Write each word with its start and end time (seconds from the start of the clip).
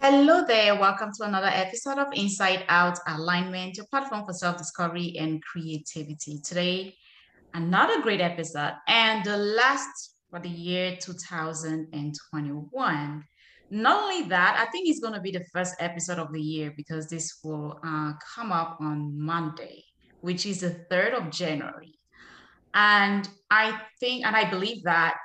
Hello 0.00 0.44
there. 0.46 0.78
Welcome 0.78 1.10
to 1.18 1.24
another 1.24 1.48
episode 1.48 1.98
of 1.98 2.06
Inside 2.14 2.64
Out 2.68 3.00
Alignment, 3.08 3.76
your 3.76 3.86
platform 3.86 4.24
for 4.24 4.32
self 4.32 4.56
discovery 4.56 5.16
and 5.18 5.42
creativity. 5.42 6.38
Today, 6.38 6.94
another 7.52 8.00
great 8.00 8.20
episode 8.20 8.74
and 8.86 9.24
the 9.24 9.36
last 9.36 10.14
for 10.30 10.38
the 10.38 10.48
year 10.48 10.96
2021. 11.00 13.24
Not 13.70 14.02
only 14.04 14.28
that, 14.28 14.64
I 14.64 14.70
think 14.70 14.88
it's 14.88 15.00
going 15.00 15.14
to 15.14 15.20
be 15.20 15.32
the 15.32 15.44
first 15.52 15.74
episode 15.80 16.20
of 16.20 16.32
the 16.32 16.40
year 16.40 16.72
because 16.76 17.08
this 17.08 17.40
will 17.42 17.80
uh, 17.84 18.12
come 18.36 18.52
up 18.52 18.76
on 18.80 19.20
Monday, 19.20 19.82
which 20.20 20.46
is 20.46 20.60
the 20.60 20.86
3rd 20.92 21.14
of 21.14 21.28
January. 21.32 21.98
And 22.72 23.28
I 23.50 23.80
think, 23.98 24.24
and 24.24 24.36
I 24.36 24.48
believe 24.48 24.84
that 24.84 25.18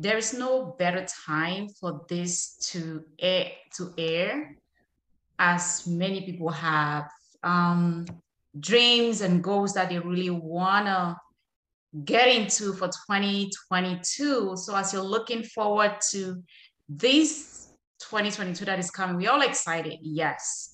there 0.00 0.16
is 0.16 0.34
no 0.34 0.74
better 0.78 1.06
time 1.26 1.68
for 1.68 2.04
this 2.08 2.56
to 2.56 3.04
air 3.18 3.50
to 3.76 3.92
air 3.98 4.56
as 5.38 5.86
many 5.86 6.22
people 6.22 6.48
have 6.48 7.08
um, 7.42 8.06
dreams 8.58 9.20
and 9.20 9.42
goals 9.42 9.74
that 9.74 9.88
they 9.88 9.98
really 9.98 10.30
want 10.30 10.86
to 10.86 11.16
get 12.04 12.28
into 12.28 12.72
for 12.72 12.88
2022 12.88 14.56
so 14.56 14.74
as 14.74 14.92
you're 14.92 15.02
looking 15.02 15.42
forward 15.42 15.96
to 16.10 16.42
this 16.88 17.68
2022 18.00 18.64
that 18.64 18.78
is 18.78 18.90
coming 18.90 19.16
we're 19.16 19.30
all 19.30 19.42
excited 19.42 19.98
yes. 20.02 20.70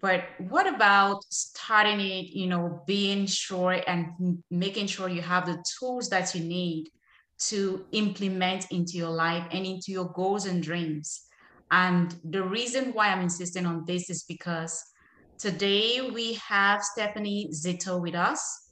But 0.00 0.24
what 0.38 0.66
about 0.66 1.22
starting 1.30 2.00
it 2.00 2.30
you 2.30 2.48
know 2.48 2.82
being 2.86 3.26
sure 3.26 3.80
and 3.86 4.42
making 4.50 4.88
sure 4.88 5.08
you 5.08 5.22
have 5.22 5.46
the 5.46 5.62
tools 5.78 6.08
that 6.08 6.34
you 6.34 6.42
need 6.42 6.88
to 7.48 7.84
implement 7.92 8.70
into 8.70 8.96
your 8.96 9.10
life 9.10 9.46
and 9.50 9.66
into 9.66 9.90
your 9.90 10.10
goals 10.12 10.46
and 10.46 10.62
dreams. 10.62 11.22
And 11.70 12.14
the 12.24 12.42
reason 12.42 12.92
why 12.92 13.08
I'm 13.08 13.22
insisting 13.22 13.66
on 13.66 13.84
this 13.86 14.10
is 14.10 14.24
because 14.24 14.82
today 15.38 16.10
we 16.12 16.34
have 16.34 16.82
Stephanie 16.82 17.48
Zito 17.50 18.00
with 18.00 18.14
us, 18.14 18.68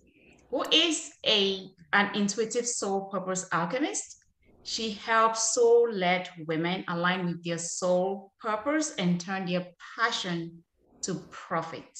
who 0.51 0.65
is 0.71 1.11
a, 1.27 1.67
an 1.93 2.15
intuitive 2.15 2.67
soul 2.67 3.09
purpose 3.11 3.49
alchemist. 3.53 4.17
She 4.63 4.91
helps 4.91 5.55
soul 5.55 5.91
led 5.91 6.29
women 6.47 6.85
align 6.89 7.25
with 7.25 7.43
their 7.43 7.59
soul 7.59 8.33
purpose 8.41 8.95
and 8.99 9.19
turn 9.19 9.47
their 9.47 9.67
passion 9.97 10.63
to 11.03 11.15
profit. 11.31 11.99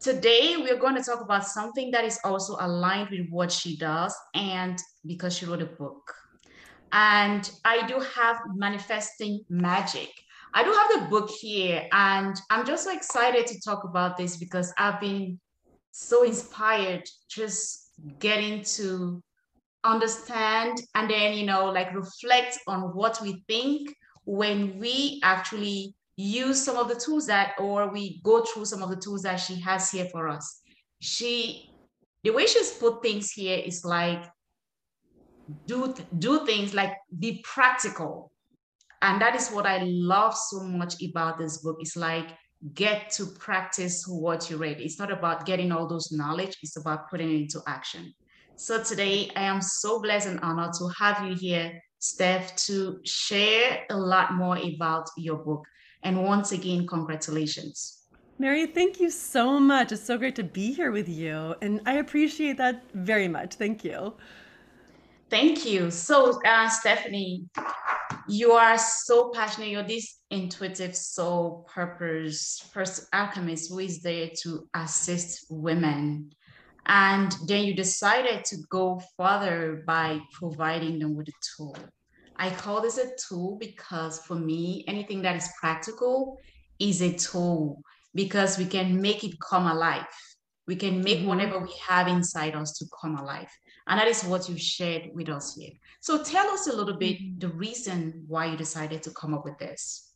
Today, 0.00 0.56
we're 0.58 0.78
going 0.78 0.96
to 0.96 1.02
talk 1.02 1.22
about 1.22 1.46
something 1.46 1.90
that 1.92 2.04
is 2.04 2.18
also 2.24 2.56
aligned 2.60 3.10
with 3.10 3.28
what 3.30 3.50
she 3.50 3.76
does, 3.76 4.14
and 4.34 4.78
because 5.06 5.36
she 5.36 5.46
wrote 5.46 5.62
a 5.62 5.66
book. 5.66 6.12
And 6.92 7.50
I 7.64 7.86
do 7.86 7.98
have 7.98 8.38
Manifesting 8.54 9.44
Magic. 9.48 10.10
I 10.54 10.62
do 10.62 10.70
have 10.70 11.02
the 11.02 11.10
book 11.10 11.28
here, 11.30 11.88
and 11.90 12.36
I'm 12.48 12.64
just 12.64 12.84
so 12.84 12.92
excited 12.92 13.46
to 13.48 13.60
talk 13.60 13.82
about 13.82 14.16
this 14.16 14.36
because 14.36 14.72
I've 14.78 15.00
been 15.00 15.40
so 15.90 16.22
inspired 16.22 17.02
just 17.28 17.90
getting 18.20 18.62
to 18.62 19.20
understand 19.82 20.80
and 20.94 21.10
then, 21.10 21.34
you 21.34 21.46
know, 21.46 21.66
like 21.66 21.94
reflect 21.94 22.58
on 22.66 22.94
what 22.94 23.20
we 23.20 23.44
think 23.48 23.94
when 24.24 24.78
we 24.78 25.20
actually 25.22 25.94
use 26.16 26.64
some 26.64 26.76
of 26.76 26.88
the 26.88 26.94
tools 26.94 27.26
that, 27.26 27.54
or 27.58 27.92
we 27.92 28.20
go 28.22 28.42
through 28.42 28.64
some 28.64 28.82
of 28.82 28.90
the 28.90 28.96
tools 28.96 29.22
that 29.22 29.36
she 29.36 29.60
has 29.60 29.90
here 29.90 30.06
for 30.12 30.28
us. 30.28 30.60
She, 31.00 31.70
the 32.22 32.30
way 32.30 32.46
she's 32.46 32.70
put 32.70 33.02
things 33.02 33.32
here 33.32 33.58
is 33.58 33.84
like, 33.84 34.24
do 35.66 35.94
do 36.18 36.46
things 36.46 36.74
like 36.74 36.92
be 37.18 37.42
practical 37.44 38.32
and 39.02 39.20
that 39.20 39.34
is 39.34 39.50
what 39.50 39.66
i 39.66 39.82
love 39.84 40.34
so 40.34 40.62
much 40.62 40.94
about 41.02 41.38
this 41.38 41.58
book 41.58 41.76
it's 41.80 41.96
like 41.96 42.28
get 42.72 43.10
to 43.10 43.26
practice 43.26 44.04
what 44.06 44.48
you 44.48 44.56
read 44.56 44.80
it's 44.80 44.98
not 44.98 45.12
about 45.12 45.44
getting 45.44 45.70
all 45.70 45.86
those 45.86 46.10
knowledge 46.10 46.56
it's 46.62 46.76
about 46.76 47.10
putting 47.10 47.30
it 47.30 47.42
into 47.42 47.60
action 47.66 48.12
so 48.56 48.82
today 48.82 49.30
i 49.36 49.42
am 49.42 49.60
so 49.60 50.00
blessed 50.00 50.28
and 50.28 50.40
honored 50.40 50.72
to 50.72 50.88
have 50.98 51.26
you 51.26 51.34
here 51.34 51.78
steph 51.98 52.56
to 52.56 52.98
share 53.04 53.84
a 53.90 53.96
lot 53.96 54.32
more 54.32 54.56
about 54.56 55.08
your 55.18 55.36
book 55.36 55.66
and 56.04 56.22
once 56.22 56.52
again, 56.52 56.86
congratulations. 56.86 58.02
Mary, 58.38 58.66
thank 58.66 59.00
you 59.00 59.10
so 59.10 59.58
much. 59.58 59.90
It's 59.90 60.04
so 60.04 60.18
great 60.18 60.36
to 60.36 60.44
be 60.44 60.72
here 60.72 60.92
with 60.92 61.08
you. 61.08 61.54
And 61.62 61.80
I 61.86 61.94
appreciate 61.94 62.58
that 62.58 62.82
very 62.92 63.26
much. 63.26 63.54
Thank 63.54 63.84
you. 63.84 64.14
Thank 65.34 65.66
you. 65.66 65.90
So, 65.90 66.40
uh, 66.46 66.68
Stephanie, 66.68 67.46
you 68.28 68.52
are 68.52 68.78
so 68.78 69.32
passionate. 69.34 69.70
You're 69.70 69.82
this 69.82 70.20
intuitive 70.30 70.94
soul 70.94 71.68
purpose 71.74 72.64
person, 72.72 73.06
alchemist 73.12 73.68
who 73.68 73.80
is 73.80 74.00
there 74.00 74.30
to 74.42 74.68
assist 74.74 75.46
women. 75.50 76.30
And 76.86 77.34
then 77.48 77.64
you 77.64 77.74
decided 77.74 78.44
to 78.44 78.58
go 78.70 79.02
further 79.16 79.82
by 79.84 80.20
providing 80.34 81.00
them 81.00 81.16
with 81.16 81.26
a 81.26 81.32
tool. 81.56 81.76
I 82.36 82.50
call 82.50 82.80
this 82.80 82.98
a 82.98 83.10
tool 83.28 83.56
because 83.58 84.20
for 84.20 84.36
me, 84.36 84.84
anything 84.86 85.20
that 85.22 85.34
is 85.34 85.48
practical 85.58 86.38
is 86.78 87.02
a 87.02 87.12
tool 87.12 87.82
because 88.14 88.56
we 88.56 88.66
can 88.66 89.02
make 89.02 89.24
it 89.24 89.40
come 89.40 89.66
alive. 89.66 90.06
We 90.68 90.76
can 90.76 91.02
make 91.02 91.18
mm-hmm. 91.18 91.28
whatever 91.28 91.58
we 91.58 91.74
have 91.88 92.06
inside 92.06 92.54
us 92.54 92.78
to 92.78 92.86
come 93.02 93.18
alive. 93.18 93.50
And 93.86 94.00
that 94.00 94.08
is 94.08 94.24
what 94.24 94.48
you 94.48 94.56
shared 94.56 95.10
with 95.14 95.28
us 95.28 95.54
here. 95.54 95.72
So 96.00 96.22
tell 96.22 96.48
us 96.48 96.66
a 96.66 96.74
little 96.74 96.96
bit 96.96 97.20
mm-hmm. 97.20 97.38
the 97.38 97.48
reason 97.48 98.24
why 98.26 98.46
you 98.46 98.56
decided 98.56 99.02
to 99.02 99.10
come 99.10 99.34
up 99.34 99.44
with 99.44 99.58
this 99.58 100.14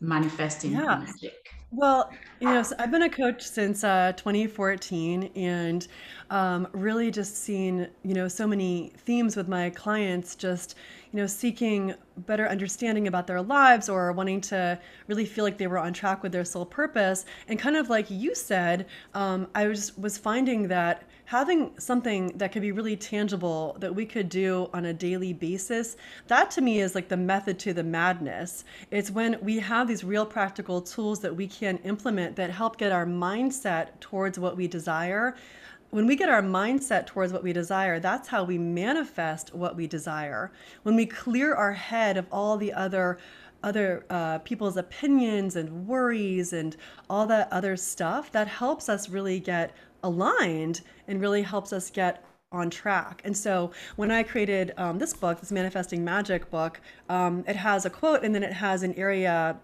manifesting 0.00 0.72
yeah. 0.72 0.98
magic. 0.98 1.48
Well, 1.74 2.10
you 2.38 2.48
know, 2.48 2.62
so 2.62 2.76
I've 2.78 2.90
been 2.90 3.02
a 3.02 3.08
coach 3.08 3.42
since 3.48 3.82
uh, 3.82 4.12
2014 4.16 5.30
and 5.34 5.88
um, 6.28 6.68
really 6.72 7.10
just 7.10 7.42
seen, 7.42 7.88
you 8.02 8.12
know, 8.12 8.28
so 8.28 8.46
many 8.46 8.92
themes 8.98 9.36
with 9.36 9.48
my 9.48 9.70
clients 9.70 10.34
just, 10.34 10.74
you 11.12 11.18
know, 11.18 11.26
seeking 11.26 11.94
better 12.18 12.46
understanding 12.46 13.08
about 13.08 13.26
their 13.26 13.40
lives 13.40 13.88
or 13.88 14.12
wanting 14.12 14.42
to 14.42 14.78
really 15.06 15.24
feel 15.24 15.44
like 15.44 15.56
they 15.56 15.66
were 15.66 15.78
on 15.78 15.94
track 15.94 16.22
with 16.22 16.32
their 16.32 16.44
soul 16.44 16.66
purpose. 16.66 17.24
And 17.48 17.58
kind 17.58 17.76
of 17.76 17.88
like 17.88 18.10
you 18.10 18.34
said, 18.34 18.86
um, 19.14 19.46
I 19.54 19.66
was 19.66 19.96
was 19.96 20.18
finding 20.18 20.68
that 20.68 21.04
having 21.24 21.72
something 21.78 22.28
that 22.36 22.52
could 22.52 22.62
be 22.62 22.72
really 22.72 22.96
tangible 22.96 23.76
that 23.80 23.94
we 23.94 24.04
could 24.04 24.28
do 24.28 24.68
on 24.74 24.84
a 24.86 24.92
daily 24.92 25.32
basis, 25.32 25.96
that 26.26 26.50
to 26.52 26.60
me 26.60 26.80
is 26.80 26.94
like 26.94 27.08
the 27.08 27.16
method 27.16 27.58
to 27.60 27.72
the 27.72 27.82
madness. 27.82 28.64
It's 28.90 29.10
when 29.10 29.38
we 29.42 29.58
have 29.60 29.88
these 29.88 30.04
real 30.04 30.26
practical 30.26 30.80
tools 30.80 31.20
that 31.20 31.34
we 31.34 31.46
can 31.46 31.78
implement 31.78 32.36
that 32.36 32.50
help 32.50 32.76
get 32.76 32.92
our 32.92 33.06
mindset 33.06 34.00
towards 34.00 34.38
what 34.38 34.56
we 34.56 34.68
desire 34.68 35.36
when 35.90 36.06
we 36.06 36.16
get 36.16 36.30
our 36.30 36.40
mindset 36.40 37.04
towards 37.04 37.34
what 37.34 37.42
we 37.42 37.52
desire, 37.52 38.00
that's 38.00 38.26
how 38.28 38.44
we 38.44 38.56
manifest 38.56 39.54
what 39.54 39.76
we 39.76 39.86
desire. 39.86 40.50
When 40.84 40.96
we 40.96 41.04
clear 41.04 41.54
our 41.54 41.74
head 41.74 42.16
of 42.16 42.26
all 42.32 42.56
the 42.56 42.72
other 42.72 43.18
other 43.62 44.04
uh, 44.10 44.38
people's 44.38 44.76
opinions 44.76 45.54
and 45.54 45.86
worries 45.86 46.52
and 46.52 46.76
all 47.08 47.26
that 47.26 47.52
other 47.52 47.76
stuff, 47.76 48.32
that 48.32 48.48
helps 48.48 48.88
us 48.88 49.08
really 49.08 49.38
get 49.38 49.72
aligned 50.02 50.80
and 51.08 51.20
really 51.20 51.42
helps 51.42 51.72
us 51.72 51.90
get 51.90 52.24
on 52.50 52.68
track. 52.68 53.22
And 53.24 53.36
so 53.36 53.72
when 53.96 54.10
I 54.10 54.22
created 54.22 54.72
um, 54.76 54.98
this 54.98 55.14
book, 55.14 55.40
this 55.40 55.50
Manifesting 55.50 56.04
Magic 56.04 56.50
book, 56.50 56.80
um, 57.08 57.44
it 57.46 57.56
has 57.56 57.86
a 57.86 57.90
quote 57.90 58.22
and 58.22 58.34
then 58.34 58.42
it 58.42 58.52
has 58.52 58.82
an 58.82 58.94
area 58.94 59.58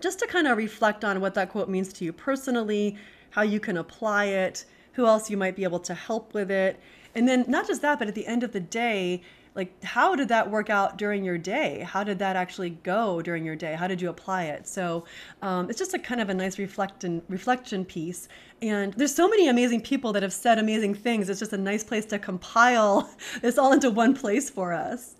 just 0.00 0.18
to 0.20 0.26
kind 0.26 0.46
of 0.46 0.56
reflect 0.56 1.04
on 1.04 1.20
what 1.20 1.34
that 1.34 1.50
quote 1.50 1.68
means 1.68 1.92
to 1.94 2.04
you 2.04 2.12
personally, 2.12 2.96
how 3.30 3.42
you 3.42 3.60
can 3.60 3.76
apply 3.76 4.26
it 4.26 4.64
who 4.96 5.06
else 5.06 5.30
you 5.30 5.36
might 5.36 5.54
be 5.54 5.62
able 5.62 5.78
to 5.78 5.94
help 5.94 6.32
with 6.32 6.50
it. 6.50 6.80
And 7.14 7.28
then 7.28 7.44
not 7.46 7.66
just 7.66 7.82
that, 7.82 7.98
but 7.98 8.08
at 8.08 8.14
the 8.14 8.26
end 8.26 8.42
of 8.42 8.52
the 8.52 8.60
day, 8.60 9.22
like 9.56 9.82
how 9.82 10.14
did 10.14 10.28
that 10.28 10.50
work 10.50 10.70
out 10.70 10.98
during 10.98 11.24
your 11.24 11.38
day? 11.38 11.80
How 11.80 12.04
did 12.04 12.18
that 12.20 12.36
actually 12.36 12.70
go 12.70 13.22
during 13.22 13.44
your 13.44 13.56
day? 13.56 13.74
How 13.74 13.88
did 13.88 14.00
you 14.00 14.10
apply 14.10 14.44
it? 14.44 14.68
So 14.68 15.04
um, 15.42 15.68
it's 15.70 15.78
just 15.78 15.94
a 15.94 15.98
kind 15.98 16.20
of 16.20 16.28
a 16.28 16.34
nice 16.34 16.58
reflect 16.58 17.04
and 17.04 17.22
reflection 17.28 17.84
piece. 17.84 18.28
And 18.62 18.92
there's 18.94 19.14
so 19.14 19.28
many 19.28 19.48
amazing 19.48 19.80
people 19.80 20.12
that 20.12 20.22
have 20.22 20.32
said 20.32 20.58
amazing 20.58 20.94
things. 20.94 21.28
It's 21.28 21.40
just 21.40 21.52
a 21.52 21.58
nice 21.58 21.82
place 21.82 22.06
to 22.06 22.18
compile 22.18 23.10
this 23.42 23.58
all 23.58 23.72
into 23.72 23.90
one 23.90 24.14
place 24.14 24.50
for 24.50 24.72
us. 24.72 25.14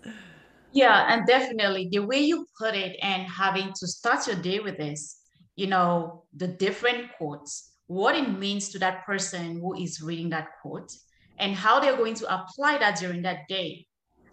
Yeah 0.71 1.05
and 1.11 1.25
definitely 1.25 1.89
the 1.91 1.99
way 1.99 2.19
you 2.19 2.45
put 2.57 2.75
it 2.75 2.97
and 3.01 3.23
having 3.23 3.73
to 3.79 3.87
start 3.87 4.27
your 4.27 4.35
day 4.35 4.59
with 4.59 4.77
this 4.77 5.21
you 5.55 5.65
know 5.65 6.25
the 6.35 6.47
different 6.47 7.07
quotes 7.17 7.71
what 7.87 8.15
it 8.15 8.37
means 8.37 8.69
to 8.69 8.79
that 8.79 9.05
person 9.05 9.59
who 9.59 9.73
is 9.73 10.01
reading 10.01 10.29
that 10.29 10.49
quote 10.61 10.91
and 11.39 11.55
how 11.55 11.79
they're 11.79 11.97
going 11.97 12.15
to 12.15 12.33
apply 12.33 12.77
that 12.77 12.99
during 12.99 13.21
that 13.23 13.47
day. 13.47 13.85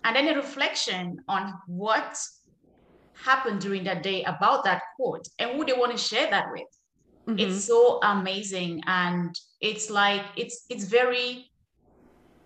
And 0.04 0.14
then 0.14 0.28
a 0.28 0.36
reflection 0.36 1.18
on 1.28 1.54
what 1.66 2.18
happened 3.14 3.60
during 3.60 3.84
that 3.84 4.02
day 4.02 4.22
about 4.24 4.64
that 4.64 4.82
quote 4.96 5.26
and 5.38 5.52
who 5.52 5.64
they 5.64 5.72
want 5.72 5.92
to 5.92 5.98
share 5.98 6.30
that 6.30 6.46
with. 6.52 6.62
Mm-hmm. 7.26 7.38
It's 7.38 7.64
so 7.64 8.00
amazing. 8.02 8.82
And 8.86 9.34
it's 9.60 9.88
like, 9.88 10.22
it's, 10.36 10.66
it's 10.68 10.84
very, 10.84 11.50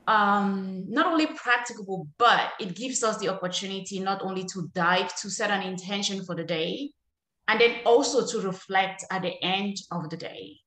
um, 0.06 0.84
not 0.88 1.06
only 1.06 1.26
practicable, 1.26 2.08
but 2.16 2.52
it 2.60 2.76
gives 2.76 3.02
us 3.02 3.18
the 3.18 3.28
opportunity 3.28 3.98
not 3.98 4.22
only 4.22 4.44
to 4.44 4.70
dive 4.74 5.14
to 5.16 5.30
set 5.30 5.50
an 5.50 5.62
intention 5.62 6.24
for 6.24 6.34
the 6.34 6.44
day, 6.44 6.92
and 7.48 7.60
then 7.60 7.76
also 7.84 8.26
to 8.26 8.46
reflect 8.46 9.04
at 9.10 9.22
the 9.22 9.42
end 9.42 9.76
of 9.90 10.08
the 10.10 10.16
day. 10.16 10.58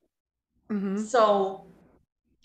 Mm-hmm. 0.70 0.98
So, 0.98 1.68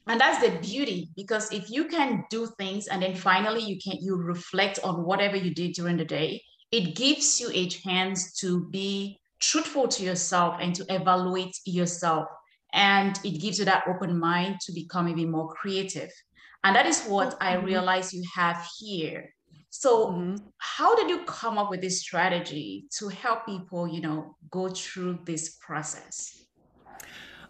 and 0.06 0.20
that's 0.20 0.44
the 0.44 0.58
beauty 0.58 1.10
because 1.16 1.52
if 1.52 1.70
you 1.70 1.86
can 1.86 2.24
do 2.30 2.46
things 2.58 2.86
and 2.86 3.02
then 3.02 3.14
finally 3.14 3.62
you 3.62 3.78
can 3.82 3.98
you 4.00 4.16
reflect 4.16 4.78
on 4.84 5.04
whatever 5.04 5.36
you 5.36 5.54
did 5.54 5.72
during 5.72 5.96
the 5.96 6.04
day, 6.04 6.42
it 6.70 6.94
gives 6.94 7.40
you 7.40 7.50
a 7.52 7.68
chance 7.68 8.34
to 8.40 8.68
be 8.70 9.18
truthful 9.40 9.88
to 9.88 10.04
yourself 10.04 10.56
and 10.60 10.74
to 10.74 10.84
evaluate 10.88 11.56
yourself. 11.64 12.26
And 12.72 13.18
it 13.24 13.40
gives 13.40 13.58
you 13.58 13.64
that 13.64 13.84
open 13.88 14.18
mind 14.18 14.60
to 14.66 14.72
become 14.72 15.08
even 15.08 15.30
more 15.30 15.48
creative. 15.48 16.10
And 16.64 16.74
that 16.76 16.86
is 16.86 17.04
what 17.04 17.36
I 17.40 17.56
mm-hmm. 17.56 17.66
realize 17.66 18.12
you 18.12 18.24
have 18.34 18.66
here 18.78 19.30
so 19.78 20.06
mm-hmm. 20.08 20.36
how 20.56 20.96
did 20.96 21.10
you 21.10 21.24
come 21.24 21.58
up 21.58 21.70
with 21.70 21.82
this 21.82 22.00
strategy 22.00 22.86
to 22.98 23.08
help 23.08 23.44
people, 23.44 23.86
you 23.86 24.00
know, 24.00 24.36
go 24.50 24.70
through 24.70 25.18
this 25.24 25.58
process? 25.60 26.45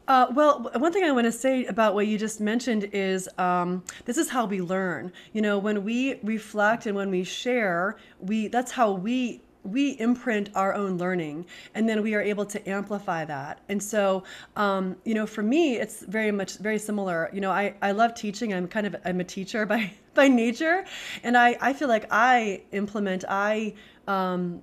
Uh, 0.09 0.29
well, 0.35 0.71
one 0.77 0.93
thing 0.93 1.03
I 1.03 1.11
want 1.11 1.25
to 1.25 1.33
say 1.33 1.65
about 1.65 1.95
what 1.95 2.07
you 2.07 2.17
just 2.17 2.41
mentioned 2.41 2.85
is 2.93 3.29
um, 3.39 3.83
this 4.05 4.17
is 4.17 4.31
how 4.31 4.45
we 4.47 4.61
learn. 4.61 5.13
You 5.33 5.43
know, 5.43 5.59
when 5.59 5.83
we 5.83 6.21
reflect 6.23 6.87
and 6.87 6.95
when 6.95 7.11
we 7.11 7.25
share, 7.25 7.97
we 8.21 8.47
that's 8.49 8.71
how 8.73 8.93
we 8.93 9.43
we 9.65 9.99
imprint 9.99 10.49
our 10.55 10.73
own 10.75 10.97
learning 10.97 11.45
and 11.75 11.89
then 11.89 12.01
we 12.01 12.15
are 12.15 12.21
able 12.21 12.47
to 12.47 12.69
amplify 12.69 13.25
that. 13.25 13.61
And 13.69 13.83
so 13.83 14.23
um, 14.55 14.95
you 15.05 15.13
know 15.15 15.27
for 15.27 15.43
me 15.43 15.77
it's 15.77 16.05
very 16.05 16.31
much 16.31 16.59
very 16.59 16.79
similar. 16.79 17.29
You 17.33 17.41
know 17.41 17.51
I, 17.51 17.75
I 17.83 17.91
love 17.91 18.15
teaching. 18.15 18.55
I'm 18.55 18.69
kind 18.69 18.87
of 18.87 18.95
i'm 19.05 19.19
a 19.21 19.25
teacher 19.25 19.67
by 19.73 19.93
by 20.15 20.29
nature. 20.29 20.85
And 21.25 21.37
i 21.37 21.57
i 21.61 21.73
feel 21.73 21.89
like 21.89 22.07
i 22.13 22.63
implement 22.71 23.25
i 23.29 23.75
um, 24.07 24.63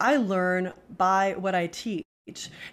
i 0.00 0.16
learn 0.16 0.72
by 0.96 1.34
what 1.38 1.54
i 1.54 1.66
teach 1.66 2.06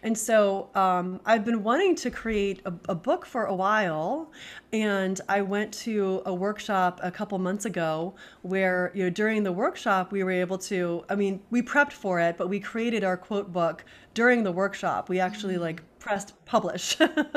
and 0.03 0.17
so 0.17 0.69
um, 0.75 1.19
I've 1.25 1.45
been 1.45 1.63
wanting 1.63 1.95
to 1.95 2.11
create 2.11 2.61
a, 2.65 2.73
a, 2.89 2.95
book 2.95 3.25
for 3.25 3.45
a 3.45 3.55
while. 3.55 4.31
And 4.75 5.21
I 5.29 5.41
went 5.41 5.73
to 5.85 6.21
a 6.25 6.33
workshop 6.33 6.99
a 7.01 7.09
couple 7.09 7.39
months 7.39 7.63
ago 7.63 8.13
where, 8.41 8.91
you 8.93 9.05
know, 9.05 9.09
during 9.09 9.43
the 9.43 9.53
workshop, 9.53 10.11
we 10.11 10.21
were 10.21 10.31
able 10.31 10.57
to, 10.57 11.05
I 11.07 11.15
mean, 11.15 11.39
we 11.49 11.61
prepped 11.61 11.93
for 11.93 12.19
it, 12.19 12.37
but 12.37 12.49
we 12.49 12.59
created 12.59 13.01
our 13.05 13.15
quote 13.15 13.53
book 13.53 13.85
during 14.13 14.43
the 14.43 14.51
workshop. 14.51 15.07
We 15.07 15.21
actually 15.21 15.57
like 15.57 15.81
pressed 16.05 16.33
publish. 16.45 16.95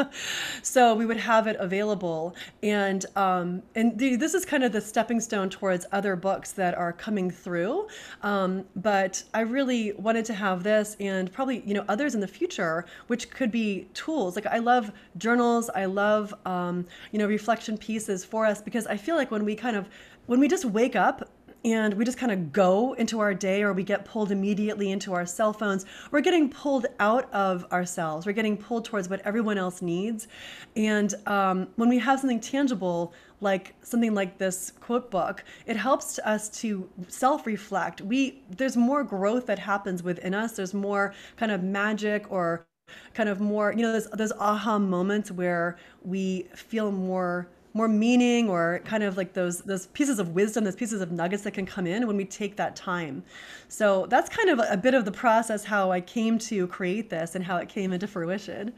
so 0.62 0.94
we 0.94 1.06
would 1.06 1.17
have 1.17 1.46
it 1.46 1.56
available. 1.58 2.37
And, 2.62 3.06
um, 3.17 3.62
and 3.75 3.99
the, 3.99 4.17
this 4.17 4.34
is 4.34 4.44
kind 4.44 4.62
of 4.62 4.73
the 4.73 4.81
stepping 4.82 5.20
stone 5.20 5.49
towards 5.49 5.87
other 5.91 6.17
books 6.17 6.52
that 6.52 6.75
are 6.75 6.93
coming 6.93 7.31
through. 7.31 7.88
Um, 8.23 8.67
but 8.76 9.23
I 9.32 9.41
really 9.41 9.93
wanted 9.93 10.26
to 10.26 10.34
have 10.34 10.62
this 10.62 10.96
and 11.00 11.32
probably, 11.32 11.62
you 11.64 11.73
know, 11.73 11.84
others 11.88 12.14
in 12.14 12.20
the 12.20 12.29
future, 12.29 12.84
which 13.06 13.31
could 13.31 13.50
be 13.50 13.88
tools. 13.94 14.37
Like 14.37 14.46
I 14.46 14.58
love 14.58 14.93
journals. 15.17 15.70
I 15.75 15.87
love, 15.87 16.34
um, 16.44 16.87
you 17.11 17.19
know, 17.19 17.27
reflection 17.28 17.78
pieces 17.78 18.25
for 18.25 18.46
us 18.46 18.60
because 18.60 18.86
I 18.86 18.96
feel 18.96 19.16
like 19.16 19.30
when 19.30 19.44
we 19.44 19.54
kind 19.54 19.76
of, 19.76 19.88
when 20.26 20.40
we 20.40 20.48
just 20.48 20.64
wake 20.64 20.96
up 20.96 21.30
and 21.64 21.94
we 21.94 22.04
just 22.04 22.19
kind 22.19 22.30
of 22.30 22.52
go 22.52 22.92
into 22.94 23.19
our 23.20 23.34
day 23.34 23.62
or 23.62 23.72
we 23.72 23.82
get 23.82 24.04
pulled 24.04 24.30
immediately 24.30 24.90
into 24.90 25.12
our 25.12 25.26
cell 25.26 25.52
phones 25.52 25.84
we're 26.10 26.20
getting 26.20 26.48
pulled 26.48 26.86
out 27.00 27.32
of 27.32 27.64
ourselves. 27.72 28.26
We're 28.26 28.32
getting 28.32 28.56
pulled 28.56 28.84
towards 28.84 29.08
what 29.08 29.20
everyone 29.25 29.58
else 29.58 29.82
needs. 29.82 30.28
And 30.76 31.12
um, 31.26 31.69
when 31.76 31.88
we 31.88 31.98
have 31.98 32.20
something 32.20 32.40
tangible 32.40 33.12
like 33.40 33.74
something 33.82 34.14
like 34.14 34.36
this 34.38 34.72
quote 34.81 35.12
book 35.12 35.44
it 35.66 35.76
helps 35.76 36.19
us 36.20 36.48
to 36.60 36.88
self-reflect. 37.06 38.00
We 38.00 38.42
there's 38.56 38.76
more 38.76 39.04
growth 39.04 39.46
that 39.46 39.58
happens 39.58 40.02
within 40.02 40.34
us. 40.34 40.52
There's 40.52 40.74
more 40.74 41.14
kind 41.36 41.52
of 41.52 41.62
magic 41.62 42.31
or 42.31 42.66
kind 43.14 43.29
of 43.29 43.40
more 43.40 43.73
you 43.73 43.82
know 43.82 43.93
those 43.93 44.08
those 44.11 44.32
aha 44.32 44.79
moments 44.79 45.31
where 45.31 45.76
we 46.02 46.46
feel 46.55 46.90
more 46.90 47.49
more 47.75 47.88
meaning 47.88 48.49
or 48.49 48.81
kind 48.85 49.02
of 49.02 49.17
like 49.17 49.32
those 49.35 49.61
those 49.62 49.87
pieces 49.88 50.19
of 50.19 50.31
wisdom 50.31 50.64
those 50.64 50.76
pieces 50.76 51.00
of 51.00 51.12
nuggets 51.12 51.43
that 51.43 51.52
can 51.52 51.67
come 51.67 51.87
in 51.87 52.06
when 52.06 52.17
we 52.17 52.25
take 52.25 52.56
that 52.56 52.75
time. 52.75 53.23
So 53.69 54.06
that's 54.06 54.29
kind 54.29 54.50
of 54.50 54.61
a, 54.69 54.76
bit 54.76 54.94
of 54.94 55.05
the 55.05 55.12
process 55.12 55.64
how 55.64 55.90
i 55.90 56.00
came 56.00 56.38
to 56.38 56.67
create 56.69 57.11
this 57.11 57.35
and 57.35 57.44
how 57.44 57.56
it 57.58 57.69
came 57.69 57.93
into 57.93 58.06
fruition. 58.06 58.73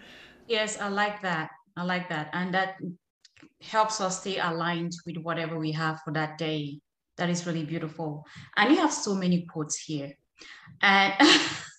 Yes 0.48 0.78
i 0.80 0.88
like 0.88 1.22
that. 1.22 1.50
I 1.76 1.84
like 1.84 2.08
that. 2.08 2.30
And 2.32 2.52
that 2.52 2.76
helps 3.62 4.00
us 4.00 4.20
stay 4.20 4.38
aligned 4.38 4.92
with 5.06 5.16
whatever 5.18 5.58
we 5.58 5.72
have 5.72 6.00
for 6.04 6.12
that 6.12 6.36
day. 6.38 6.80
That 7.16 7.30
is 7.30 7.46
really 7.46 7.64
beautiful. 7.64 8.24
And 8.56 8.70
you 8.70 8.78
have 8.78 8.92
so 8.92 9.14
many 9.14 9.46
quotes 9.46 9.78
here. 9.78 10.12
And 10.82 11.14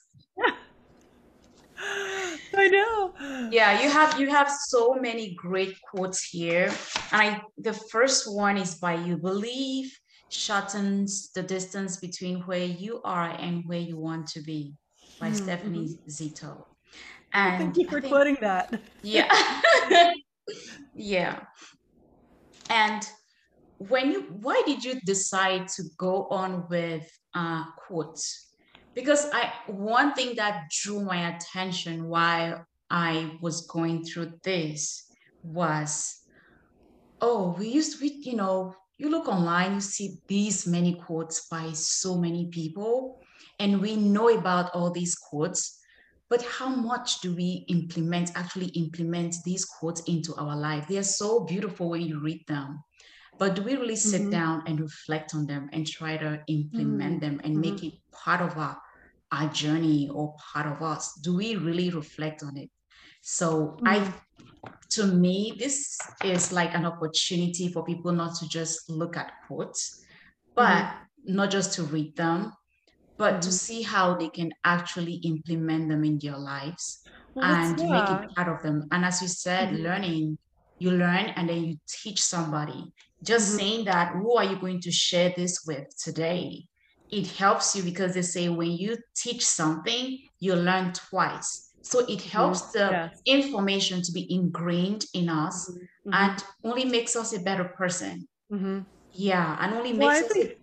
I 2.62 2.68
know. 2.68 3.13
Yeah, 3.52 3.81
you 3.81 3.90
have 3.90 4.19
you 4.19 4.30
have 4.30 4.50
so 4.52 4.94
many 4.94 5.34
great 5.34 5.75
quotes 5.90 6.24
here. 6.24 6.68
And 7.12 7.22
I 7.22 7.42
the 7.58 7.74
first 7.74 8.31
one 8.31 8.58
is 8.58 8.75
by 8.75 8.96
you 8.96 9.18
believe 9.18 9.92
shortens 10.30 11.31
the 11.34 11.42
distance 11.42 11.98
between 11.98 12.42
where 12.42 12.63
you 12.63 13.02
are 13.04 13.30
and 13.30 13.63
where 13.66 13.80
you 13.80 13.98
want 13.98 14.28
to 14.28 14.42
be 14.42 14.75
by 15.19 15.28
mm-hmm. 15.28 15.44
Stephanie 15.44 16.00
Zito. 16.08 16.66
And 17.34 17.58
thank 17.63 17.78
you 17.78 17.88
for 17.90 18.00
think, 18.00 18.13
quoting 18.13 18.38
that. 18.42 18.80
Yeah. 19.02 19.31
yeah. 20.96 21.40
And 22.69 23.08
when 23.78 24.12
you 24.12 24.22
why 24.42 24.62
did 24.68 24.84
you 24.84 25.00
decide 25.02 25.68
to 25.69 25.84
go 25.98 26.28
on 26.30 26.68
with 26.69 27.10
uh 27.34 27.66
quotes? 27.88 28.50
Because 28.95 29.29
I 29.31 29.51
one 29.67 30.13
thing 30.13 30.35
that 30.35 30.69
drew 30.69 31.01
my 31.01 31.35
attention 31.35 32.07
while 32.07 32.65
I 32.89 33.38
was 33.41 33.67
going 33.67 34.03
through 34.03 34.33
this 34.43 35.05
was, 35.43 36.19
oh, 37.21 37.55
we 37.57 37.69
used 37.69 37.97
to, 37.97 38.03
we, 38.03 38.19
you 38.23 38.35
know, 38.35 38.75
you 38.97 39.09
look 39.09 39.27
online, 39.27 39.75
you 39.75 39.81
see 39.81 40.17
these 40.27 40.67
many 40.67 40.95
quotes 40.95 41.47
by 41.47 41.71
so 41.71 42.17
many 42.17 42.47
people, 42.47 43.21
and 43.59 43.81
we 43.81 43.95
know 43.95 44.29
about 44.29 44.71
all 44.75 44.91
these 44.91 45.15
quotes, 45.15 45.79
but 46.29 46.43
how 46.43 46.69
much 46.69 47.21
do 47.21 47.33
we 47.35 47.65
implement, 47.69 48.31
actually 48.35 48.67
implement 48.67 49.35
these 49.45 49.65
quotes 49.65 50.01
into 50.01 50.35
our 50.35 50.55
life? 50.55 50.88
They 50.88 50.97
are 50.97 51.03
so 51.03 51.45
beautiful 51.45 51.89
when 51.89 52.01
you 52.01 52.19
read 52.19 52.43
them. 52.47 52.83
But 53.38 53.56
do 53.56 53.63
we 53.63 53.75
really 53.75 53.95
sit 53.95 54.22
mm-hmm. 54.22 54.30
down 54.30 54.63
and 54.68 54.80
reflect 54.80 55.33
on 55.33 55.48
them 55.48 55.69
and 55.74 55.88
try 55.88 56.18
to 56.18 56.42
implement 56.48 57.22
mm-hmm. 57.22 57.38
them 57.38 57.42
and 57.44 57.54
mm-hmm. 57.54 57.62
make 57.62 57.83
it 57.83 57.94
part 58.12 58.42
of 58.42 58.57
our, 58.57 58.78
our 59.31 59.50
journey 59.50 60.10
or 60.13 60.36
part 60.53 60.67
of 60.67 60.82
us? 60.82 61.13
Do 61.22 61.36
we 61.36 61.55
really 61.55 61.89
reflect 61.89 62.44
on 62.44 62.58
it? 62.58 62.70
So 63.22 63.77
I 63.84 64.00
mm-hmm. 64.00 64.72
to 64.91 65.05
me, 65.08 65.55
this 65.58 65.98
is 66.24 66.51
like 66.51 66.74
an 66.75 66.86
opportunity 66.86 67.72
for 67.72 67.84
people 67.84 68.12
not 68.12 68.36
to 68.36 68.48
just 68.48 68.89
look 68.89 69.17
at 69.17 69.32
quotes, 69.48 70.03
but 70.55 70.84
mm-hmm. 70.84 71.36
not 71.36 71.51
just 71.51 71.74
to 71.74 71.84
read 71.84 72.15
them, 72.15 72.53
but 73.17 73.34
mm-hmm. 73.34 73.41
to 73.41 73.51
see 73.51 73.82
how 73.82 74.15
they 74.15 74.29
can 74.29 74.51
actually 74.63 75.15
implement 75.24 75.89
them 75.89 76.03
in 76.03 76.20
their 76.20 76.38
lives 76.38 77.03
well, 77.34 77.46
and 77.46 77.79
yeah. 77.79 77.89
make 77.89 78.10
it 78.10 78.36
part 78.36 78.50
of 78.50 78.62
them. 78.62 78.88
And 78.91 79.05
as 79.05 79.22
you 79.22 79.27
said, 79.27 79.70
mm-hmm. 79.70 79.84
learning 79.84 80.38
you 80.79 80.91
learn 80.91 81.27
and 81.38 81.48
then 81.48 81.63
you 81.63 81.77
teach 81.88 82.22
somebody. 82.22 82.91
Just 83.24 83.50
mm-hmm. 83.50 83.58
saying 83.58 83.86
that, 83.86 84.13
who 84.13 84.36
are 84.36 84.44
you 84.44 84.56
going 84.58 84.82
to 84.82 84.92
share 84.92 85.34
this 85.36 85.63
with 85.66 85.88
today? 85.98 86.66
It 87.10 87.28
helps 87.28 87.75
you 87.75 87.84
because 87.84 88.13
they 88.13 88.22
say 88.22 88.50
when 88.50 88.72
you 88.72 88.98
teach 89.16 89.46
something, 89.46 90.18
you 90.40 90.56
learn 90.56 90.94
twice. 90.94 91.70
So 91.84 92.06
it 92.08 92.22
helps 92.22 92.72
the 92.72 92.90
yes. 92.92 93.22
information 93.25 94.01
to 94.04 94.12
be 94.12 94.32
ingrained 94.34 95.06
in 95.13 95.30
us 95.30 95.70
mm-hmm. 95.70 96.13
and 96.13 96.44
only 96.63 96.86
makes 96.86 97.16
us 97.16 97.34
a 97.36 97.40
better 97.40 97.66
person. 97.66 98.28
Mm-hmm. 98.51 98.80
Yeah, 99.13 99.58
and 99.60 99.74
only 99.74 99.92
makes 99.92 100.00
well, 100.00 100.25
us. 100.25 100.32
Think, 100.32 100.58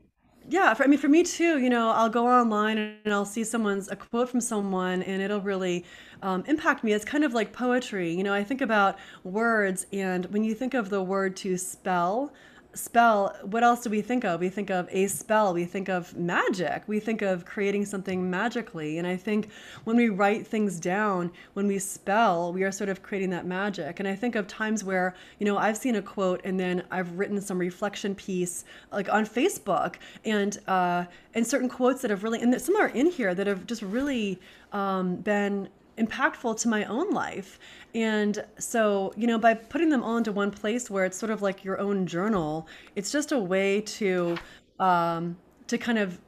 yeah, 0.48 0.72
for, 0.72 0.84
I 0.84 0.86
mean, 0.86 0.98
for 0.98 1.08
me 1.08 1.22
too, 1.24 1.58
you 1.58 1.68
know, 1.68 1.90
I'll 1.90 2.08
go 2.08 2.26
online 2.26 2.78
and 2.78 3.12
I'll 3.12 3.26
see 3.26 3.44
someone's 3.44 3.88
a 3.88 3.96
quote 3.96 4.30
from 4.30 4.40
someone 4.40 5.02
and 5.02 5.20
it'll 5.20 5.42
really 5.42 5.84
um, 6.22 6.42
impact 6.46 6.82
me. 6.82 6.92
It's 6.94 7.04
kind 7.04 7.24
of 7.24 7.34
like 7.34 7.52
poetry. 7.52 8.14
You 8.14 8.22
know, 8.22 8.32
I 8.32 8.42
think 8.42 8.62
about 8.62 8.98
words, 9.24 9.86
and 9.92 10.24
when 10.26 10.44
you 10.44 10.54
think 10.54 10.72
of 10.72 10.88
the 10.88 11.02
word 11.02 11.36
to 11.38 11.58
spell, 11.58 12.32
spell, 12.74 13.36
what 13.42 13.64
else 13.64 13.82
do 13.82 13.90
we 13.90 14.00
think 14.00 14.24
of? 14.24 14.40
We 14.40 14.48
think 14.48 14.70
of 14.70 14.88
a 14.90 15.06
spell, 15.08 15.54
we 15.54 15.64
think 15.64 15.88
of 15.88 16.16
magic, 16.16 16.82
we 16.86 17.00
think 17.00 17.22
of 17.22 17.44
creating 17.44 17.86
something 17.86 18.30
magically. 18.30 18.98
And 18.98 19.06
I 19.06 19.16
think 19.16 19.50
when 19.84 19.96
we 19.96 20.08
write 20.08 20.46
things 20.46 20.78
down, 20.78 21.32
when 21.54 21.66
we 21.66 21.78
spell, 21.78 22.52
we 22.52 22.62
are 22.62 22.72
sort 22.72 22.90
of 22.90 23.02
creating 23.02 23.30
that 23.30 23.46
magic. 23.46 23.98
And 24.00 24.08
I 24.08 24.14
think 24.14 24.34
of 24.36 24.46
times 24.46 24.84
where, 24.84 25.14
you 25.38 25.46
know, 25.46 25.58
I've 25.58 25.76
seen 25.76 25.96
a 25.96 26.02
quote 26.02 26.40
and 26.44 26.58
then 26.58 26.84
I've 26.90 27.10
written 27.18 27.40
some 27.40 27.58
reflection 27.58 28.14
piece 28.14 28.64
like 28.92 29.08
on 29.08 29.26
Facebook 29.26 29.96
and 30.24 30.58
uh, 30.68 31.04
and 31.34 31.46
certain 31.46 31.68
quotes 31.68 32.02
that 32.02 32.10
have 32.10 32.22
really 32.22 32.40
and 32.40 32.60
some 32.60 32.76
are 32.76 32.88
in 32.88 33.06
here 33.06 33.34
that 33.34 33.46
have 33.46 33.66
just 33.66 33.82
really 33.82 34.38
um, 34.72 35.16
been 35.16 35.68
impactful 35.98 36.60
to 36.60 36.68
my 36.68 36.84
own 36.84 37.10
life. 37.10 37.58
And 37.94 38.44
so, 38.58 39.12
you 39.16 39.26
know, 39.26 39.38
by 39.38 39.54
putting 39.54 39.88
them 39.88 40.02
all 40.02 40.16
into 40.16 40.32
one 40.32 40.50
place 40.50 40.90
where 40.90 41.04
it's 41.04 41.16
sort 41.16 41.30
of 41.30 41.42
like 41.42 41.64
your 41.64 41.78
own 41.78 42.06
journal, 42.06 42.66
it's 42.94 43.10
just 43.10 43.32
a 43.32 43.38
way 43.38 43.80
to 43.82 44.36
um, 44.78 45.36
to 45.66 45.76
kind 45.76 45.98
of 45.98 46.18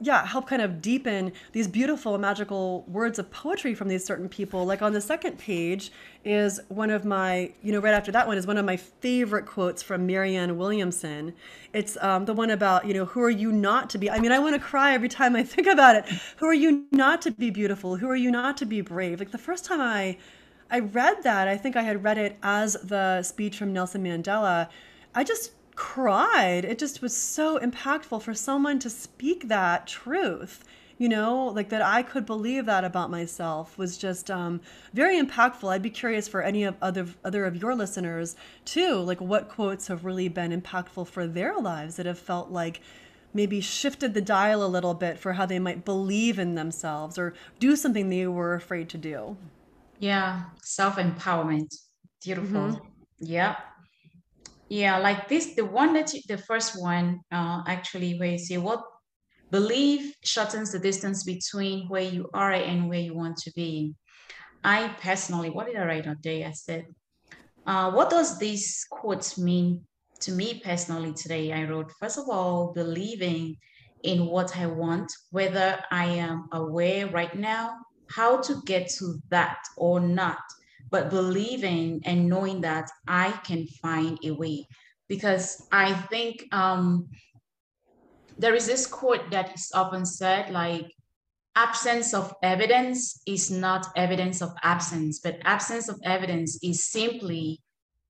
yeah, 0.00 0.24
help 0.24 0.48
kind 0.48 0.62
of 0.62 0.80
deepen 0.80 1.32
these 1.52 1.68
beautiful, 1.68 2.16
magical 2.16 2.84
words 2.88 3.18
of 3.18 3.30
poetry 3.30 3.74
from 3.74 3.88
these 3.88 4.04
certain 4.04 4.28
people. 4.28 4.64
Like 4.64 4.80
on 4.80 4.94
the 4.94 5.00
second 5.00 5.38
page 5.38 5.92
is 6.24 6.58
one 6.68 6.90
of 6.90 7.04
my, 7.04 7.52
you 7.62 7.70
know, 7.70 7.80
right 7.80 7.92
after 7.92 8.10
that 8.12 8.26
one 8.26 8.38
is 8.38 8.46
one 8.46 8.56
of 8.56 8.64
my 8.64 8.76
favorite 8.76 9.44
quotes 9.44 9.82
from 9.82 10.06
Marianne 10.06 10.56
Williamson. 10.56 11.34
It's 11.74 11.98
um, 12.00 12.24
the 12.24 12.32
one 12.32 12.50
about, 12.50 12.86
you 12.86 12.94
know, 12.94 13.04
who 13.04 13.20
are 13.20 13.30
you 13.30 13.52
not 13.52 13.90
to 13.90 13.98
be? 13.98 14.10
I 14.10 14.20
mean, 14.20 14.32
I 14.32 14.38
want 14.38 14.54
to 14.54 14.60
cry 14.60 14.94
every 14.94 15.08
time 15.08 15.36
I 15.36 15.42
think 15.42 15.66
about 15.66 15.96
it. 15.96 16.06
Who 16.38 16.46
are 16.46 16.54
you 16.54 16.86
not 16.90 17.20
to 17.22 17.30
be 17.30 17.50
beautiful? 17.50 17.96
Who 17.96 18.08
are 18.08 18.16
you 18.16 18.30
not 18.30 18.56
to 18.58 18.66
be 18.66 18.80
brave? 18.80 19.18
Like 19.18 19.32
the 19.32 19.38
first 19.38 19.66
time 19.66 19.82
I, 19.82 20.16
I 20.70 20.80
read 20.80 21.22
that, 21.24 21.46
I 21.46 21.58
think 21.58 21.76
I 21.76 21.82
had 21.82 22.02
read 22.02 22.16
it 22.16 22.38
as 22.42 22.74
the 22.74 23.22
speech 23.22 23.58
from 23.58 23.72
Nelson 23.72 24.02
Mandela. 24.02 24.68
I 25.14 25.24
just 25.24 25.52
cried. 25.80 26.62
It 26.66 26.78
just 26.78 27.00
was 27.00 27.16
so 27.16 27.58
impactful 27.58 28.20
for 28.20 28.34
someone 28.34 28.78
to 28.80 28.90
speak 28.90 29.48
that 29.48 29.86
truth. 29.86 30.62
You 30.98 31.08
know, 31.08 31.46
like 31.46 31.70
that 31.70 31.80
I 31.80 32.02
could 32.02 32.26
believe 32.26 32.66
that 32.66 32.84
about 32.84 33.10
myself 33.10 33.78
was 33.78 33.96
just 33.96 34.30
um, 34.30 34.60
very 34.92 35.18
impactful. 35.18 35.70
I'd 35.72 35.80
be 35.80 35.88
curious 35.88 36.28
for 36.28 36.42
any 36.42 36.64
of 36.64 36.76
other 36.82 37.06
other 37.24 37.46
of 37.46 37.56
your 37.56 37.74
listeners 37.74 38.36
too, 38.66 38.96
like 38.96 39.22
what 39.22 39.48
quotes 39.48 39.86
have 39.86 40.04
really 40.04 40.28
been 40.28 40.52
impactful 40.52 41.08
for 41.08 41.26
their 41.26 41.56
lives 41.56 41.96
that 41.96 42.04
have 42.04 42.18
felt 42.18 42.50
like 42.50 42.82
maybe 43.32 43.62
shifted 43.62 44.12
the 44.12 44.20
dial 44.20 44.62
a 44.62 44.68
little 44.68 44.92
bit 44.92 45.18
for 45.18 45.32
how 45.32 45.46
they 45.46 45.58
might 45.58 45.86
believe 45.86 46.38
in 46.38 46.56
themselves 46.56 47.16
or 47.16 47.32
do 47.58 47.74
something 47.74 48.10
they 48.10 48.26
were 48.26 48.52
afraid 48.54 48.90
to 48.90 48.98
do. 48.98 49.38
Yeah, 49.98 50.44
self 50.62 50.96
empowerment. 50.96 51.68
Beautiful. 52.22 52.60
Mm-hmm. 52.60 52.84
Yeah. 53.20 53.56
Yeah, 54.70 54.98
like 54.98 55.28
this, 55.28 55.56
the 55.56 55.64
one 55.64 55.94
that 55.94 56.14
you, 56.14 56.20
the 56.28 56.38
first 56.38 56.80
one, 56.80 57.20
uh, 57.32 57.62
actually, 57.66 58.16
where 58.18 58.30
you 58.30 58.38
say 58.38 58.56
what 58.56 58.84
belief 59.50 60.14
shortens 60.24 60.70
the 60.70 60.78
distance 60.78 61.24
between 61.24 61.88
where 61.88 62.02
you 62.02 62.30
are 62.32 62.52
and 62.52 62.88
where 62.88 63.00
you 63.00 63.12
want 63.12 63.36
to 63.38 63.52
be. 63.56 63.96
I 64.62 64.94
personally, 65.02 65.50
what 65.50 65.66
did 65.66 65.74
I 65.74 65.84
write 65.86 66.06
on 66.06 66.18
day? 66.20 66.44
I 66.44 66.52
said, 66.52 66.86
uh, 67.66 67.90
what 67.90 68.10
does 68.10 68.38
these 68.38 68.86
quotes 68.88 69.36
mean 69.36 69.86
to 70.20 70.30
me 70.30 70.60
personally 70.64 71.14
today? 71.14 71.52
I 71.52 71.64
wrote, 71.64 71.90
first 71.98 72.16
of 72.18 72.28
all, 72.28 72.72
believing 72.72 73.56
in 74.04 74.26
what 74.26 74.56
I 74.56 74.66
want, 74.66 75.10
whether 75.32 75.82
I 75.90 76.04
am 76.04 76.46
aware 76.52 77.08
right 77.08 77.34
now 77.34 77.76
how 78.10 78.40
to 78.42 78.60
get 78.66 78.88
to 78.98 79.18
that 79.30 79.58
or 79.76 80.00
not, 80.00 80.38
but 80.90 81.10
believing 81.10 82.02
and 82.04 82.28
knowing 82.28 82.60
that 82.62 82.90
I 83.06 83.32
can 83.44 83.66
find 83.82 84.18
a 84.24 84.32
way. 84.32 84.66
Because 85.08 85.66
I 85.72 85.92
think 85.92 86.46
um, 86.52 87.08
there 88.38 88.54
is 88.54 88.66
this 88.66 88.86
quote 88.86 89.30
that 89.30 89.54
is 89.54 89.70
often 89.74 90.04
said 90.04 90.50
like, 90.50 90.92
absence 91.56 92.14
of 92.14 92.32
evidence 92.42 93.20
is 93.26 93.50
not 93.50 93.86
evidence 93.96 94.40
of 94.40 94.52
absence, 94.62 95.20
but 95.20 95.38
absence 95.44 95.88
of 95.88 96.00
evidence 96.04 96.58
is 96.62 96.86
simply 96.86 97.60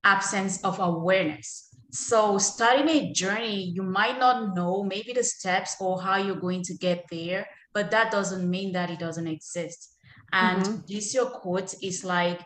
absence 0.05 0.63
of 0.63 0.79
awareness. 0.79 1.69
So, 1.93 2.39
starting 2.39 2.89
a 2.89 3.13
journey, 3.13 3.73
you 3.75 3.83
might 3.83 4.19
not 4.19 4.55
know 4.55 4.85
maybe 4.85 5.13
the 5.13 5.25
steps 5.25 5.77
or 5.81 6.01
how 6.01 6.17
you're 6.17 6.37
going 6.37 6.63
to 6.65 6.75
get 6.75 7.05
there, 7.11 7.47
but 7.73 7.91
that 7.91 8.13
doesn't 8.13 8.49
mean 8.49 8.73
that 8.73 8.91
it 8.91 9.01
doesn't 9.01 9.27
exist. 9.27 9.97
And 10.33 10.63
mm-hmm. 10.63 10.77
this 10.87 11.13
your 11.15 11.27
quote 11.27 11.75
is 11.83 12.05
like, 12.05 12.41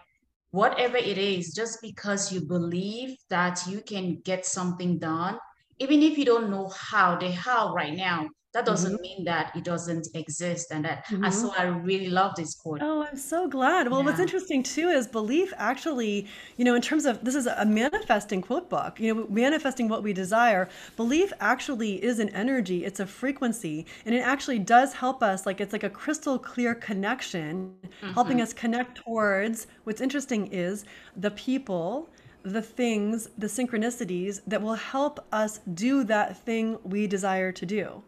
whatever 0.54 0.96
it 0.96 1.18
is, 1.18 1.52
just 1.52 1.82
because 1.82 2.32
you 2.32 2.40
believe 2.40 3.16
that 3.28 3.66
you 3.66 3.80
can 3.80 4.20
get 4.24 4.46
something 4.46 4.98
done, 5.00 5.36
even 5.80 6.00
if 6.00 6.16
you 6.16 6.24
don't 6.24 6.48
know 6.48 6.68
how, 6.68 7.16
the 7.16 7.28
how 7.32 7.74
right 7.74 7.94
now 7.94 8.28
that 8.54 8.64
doesn't 8.64 8.94
mm-hmm. 8.94 9.02
mean 9.02 9.24
that 9.24 9.54
it 9.54 9.64
doesn't 9.64 10.06
exist 10.14 10.70
and 10.70 10.84
that 10.84 11.04
mm-hmm. 11.06 11.24
and 11.24 11.34
so 11.34 11.52
i 11.58 11.64
really 11.64 12.08
love 12.08 12.34
this 12.36 12.54
quote 12.54 12.78
oh 12.82 13.04
i'm 13.04 13.16
so 13.16 13.48
glad 13.48 13.90
well 13.90 14.00
yeah. 14.00 14.06
what's 14.06 14.20
interesting 14.20 14.62
too 14.62 14.88
is 14.88 15.06
belief 15.06 15.52
actually 15.58 16.26
you 16.56 16.64
know 16.64 16.74
in 16.74 16.80
terms 16.80 17.04
of 17.04 17.22
this 17.24 17.34
is 17.34 17.46
a 17.46 17.66
manifesting 17.66 18.40
quote 18.40 18.70
book 18.70 18.98
you 19.00 19.12
know 19.12 19.26
manifesting 19.28 19.88
what 19.88 20.02
we 20.02 20.12
desire 20.12 20.68
belief 20.96 21.32
actually 21.40 22.02
is 22.02 22.18
an 22.18 22.28
energy 22.30 22.84
it's 22.84 23.00
a 23.00 23.06
frequency 23.06 23.84
and 24.06 24.14
it 24.14 24.20
actually 24.20 24.58
does 24.58 24.94
help 24.94 25.22
us 25.22 25.44
like 25.46 25.60
it's 25.60 25.72
like 25.72 25.84
a 25.84 25.90
crystal 25.90 26.38
clear 26.38 26.74
connection 26.74 27.74
mm-hmm. 27.84 28.12
helping 28.12 28.40
us 28.40 28.52
connect 28.52 28.96
towards 28.98 29.66
what's 29.82 30.00
interesting 30.00 30.46
is 30.46 30.84
the 31.16 31.30
people 31.32 32.08
the 32.44 32.60
things, 32.60 33.30
the 33.38 33.46
synchronicities 33.46 34.42
that 34.46 34.60
will 34.60 34.74
help 34.74 35.18
us 35.32 35.60
do 35.72 36.04
that 36.04 36.36
thing 36.36 36.78
we 36.84 37.06
desire 37.06 37.50
to 37.50 37.64
do. 37.64 38.02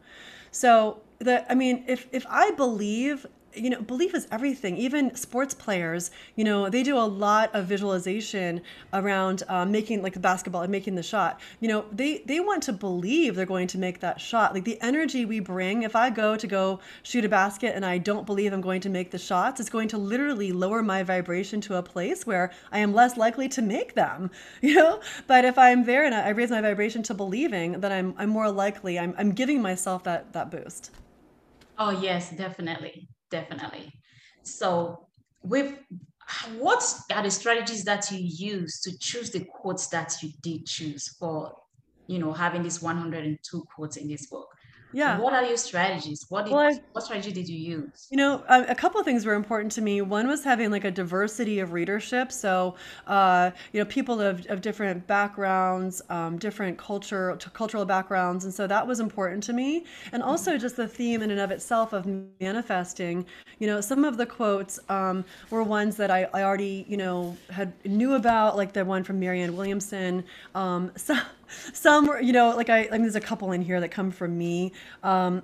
So 0.56 1.02
the 1.18 1.50
I 1.52 1.54
mean, 1.54 1.84
if 1.86 2.06
if 2.12 2.24
I 2.30 2.50
believe 2.52 3.26
you 3.56 3.70
know, 3.70 3.80
belief 3.80 4.14
is 4.14 4.26
everything. 4.30 4.76
Even 4.76 5.14
sports 5.14 5.54
players, 5.54 6.10
you 6.34 6.44
know, 6.44 6.68
they 6.68 6.82
do 6.82 6.96
a 6.96 7.00
lot 7.00 7.54
of 7.54 7.66
visualization 7.66 8.60
around 8.92 9.42
um, 9.48 9.70
making 9.72 10.02
like 10.02 10.12
the 10.12 10.20
basketball 10.20 10.62
and 10.62 10.70
making 10.70 10.94
the 10.94 11.02
shot. 11.02 11.40
You 11.60 11.68
know, 11.68 11.84
they 11.92 12.18
they 12.26 12.40
want 12.40 12.62
to 12.64 12.72
believe 12.72 13.34
they're 13.34 13.46
going 13.46 13.68
to 13.68 13.78
make 13.78 14.00
that 14.00 14.20
shot. 14.20 14.54
Like 14.54 14.64
the 14.64 14.80
energy 14.82 15.24
we 15.24 15.40
bring. 15.40 15.82
If 15.82 15.96
I 15.96 16.10
go 16.10 16.36
to 16.36 16.46
go 16.46 16.80
shoot 17.02 17.24
a 17.24 17.28
basket 17.28 17.74
and 17.74 17.84
I 17.84 17.98
don't 17.98 18.26
believe 18.26 18.52
I'm 18.52 18.60
going 18.60 18.80
to 18.82 18.88
make 18.88 19.10
the 19.10 19.18
shots, 19.18 19.60
it's 19.60 19.70
going 19.70 19.88
to 19.88 19.98
literally 19.98 20.52
lower 20.52 20.82
my 20.82 21.02
vibration 21.02 21.60
to 21.62 21.76
a 21.76 21.82
place 21.82 22.26
where 22.26 22.52
I 22.70 22.78
am 22.78 22.92
less 22.92 23.16
likely 23.16 23.48
to 23.50 23.62
make 23.62 23.94
them. 23.94 24.30
You 24.66 24.74
know, 24.74 25.00
but 25.28 25.44
if 25.44 25.58
I'm 25.58 25.84
there 25.84 26.04
and 26.04 26.14
I 26.14 26.30
raise 26.30 26.50
my 26.50 26.60
vibration 26.60 27.02
to 27.04 27.14
believing, 27.14 27.80
then 27.80 27.92
I'm 27.92 28.14
I'm 28.18 28.30
more 28.30 28.50
likely. 28.50 28.98
I'm 28.98 29.14
I'm 29.16 29.30
giving 29.30 29.62
myself 29.62 30.02
that 30.04 30.32
that 30.32 30.50
boost. 30.50 30.90
Oh 31.78 31.90
yes, 31.90 32.30
definitely 32.30 33.08
definitely. 33.30 33.92
So 34.42 35.06
with 35.42 35.74
what 36.58 36.82
are 37.12 37.22
the 37.22 37.30
strategies 37.30 37.84
that 37.84 38.10
you 38.10 38.18
use 38.18 38.80
to 38.80 38.96
choose 38.98 39.30
the 39.30 39.44
quotes 39.44 39.86
that 39.88 40.14
you 40.22 40.30
did 40.42 40.66
choose 40.66 41.08
for, 41.18 41.54
you 42.08 42.18
know, 42.18 42.32
having 42.32 42.62
these 42.62 42.82
102 42.82 43.64
quotes 43.74 43.96
in 43.96 44.08
this 44.08 44.26
book? 44.26 44.48
Yeah. 44.96 45.18
What 45.18 45.34
are 45.34 45.44
your 45.44 45.58
strategies? 45.58 46.24
What 46.30 46.46
did, 46.46 46.54
well, 46.54 46.72
I, 46.72 46.80
what 46.92 47.04
strategy 47.04 47.30
did 47.30 47.50
you 47.50 47.58
use? 47.58 48.08
You 48.10 48.16
know 48.16 48.42
a, 48.48 48.62
a, 48.68 48.74
couple 48.74 48.98
of 48.98 49.04
things 49.04 49.26
were 49.26 49.34
important 49.34 49.70
to 49.72 49.82
me. 49.82 50.00
One 50.00 50.26
was 50.26 50.42
having 50.42 50.70
like 50.70 50.84
a 50.84 50.90
diversity 50.90 51.58
of 51.58 51.72
readership. 51.72 52.32
So 52.32 52.76
uh, 53.06 53.50
you 53.74 53.80
know 53.80 53.84
people 53.84 54.22
of, 54.22 54.46
of 54.46 54.62
different 54.62 55.06
backgrounds 55.06 56.00
um, 56.08 56.38
different 56.38 56.78
culture 56.78 57.36
cultural 57.52 57.84
backgrounds 57.84 58.46
and 58.46 58.54
so 58.54 58.66
that 58.66 58.86
was 58.86 58.98
important 58.98 59.42
to 59.44 59.52
me. 59.52 59.84
And 60.12 60.22
also 60.22 60.52
mm-hmm. 60.52 60.60
just 60.60 60.76
the 60.76 60.88
theme 60.88 61.20
in 61.20 61.30
and 61.30 61.40
of 61.40 61.50
itself 61.50 61.92
of 61.92 62.06
manifesting. 62.40 63.26
You 63.58 63.66
know 63.66 63.82
some 63.82 64.02
of 64.02 64.16
the 64.16 64.24
quotes 64.24 64.80
um, 64.88 65.26
were 65.50 65.62
ones 65.62 65.98
that 65.98 66.10
I, 66.10 66.26
I 66.32 66.42
already 66.42 66.86
you 66.88 66.96
know 66.96 67.36
had 67.50 67.74
knew 67.84 68.14
about 68.14 68.56
like 68.56 68.72
the 68.72 68.82
one 68.82 69.04
from 69.04 69.20
marianne 69.20 69.54
williamson. 69.54 70.24
Um, 70.54 70.90
so 70.96 71.16
some 71.72 72.10
you 72.22 72.32
know 72.32 72.54
like 72.56 72.70
I, 72.70 72.88
I 72.88 72.92
mean 72.92 73.02
there's 73.02 73.16
a 73.16 73.20
couple 73.20 73.52
in 73.52 73.62
here 73.62 73.80
that 73.80 73.90
come 73.90 74.10
from 74.10 74.36
me. 74.36 74.72
Um, 75.02 75.42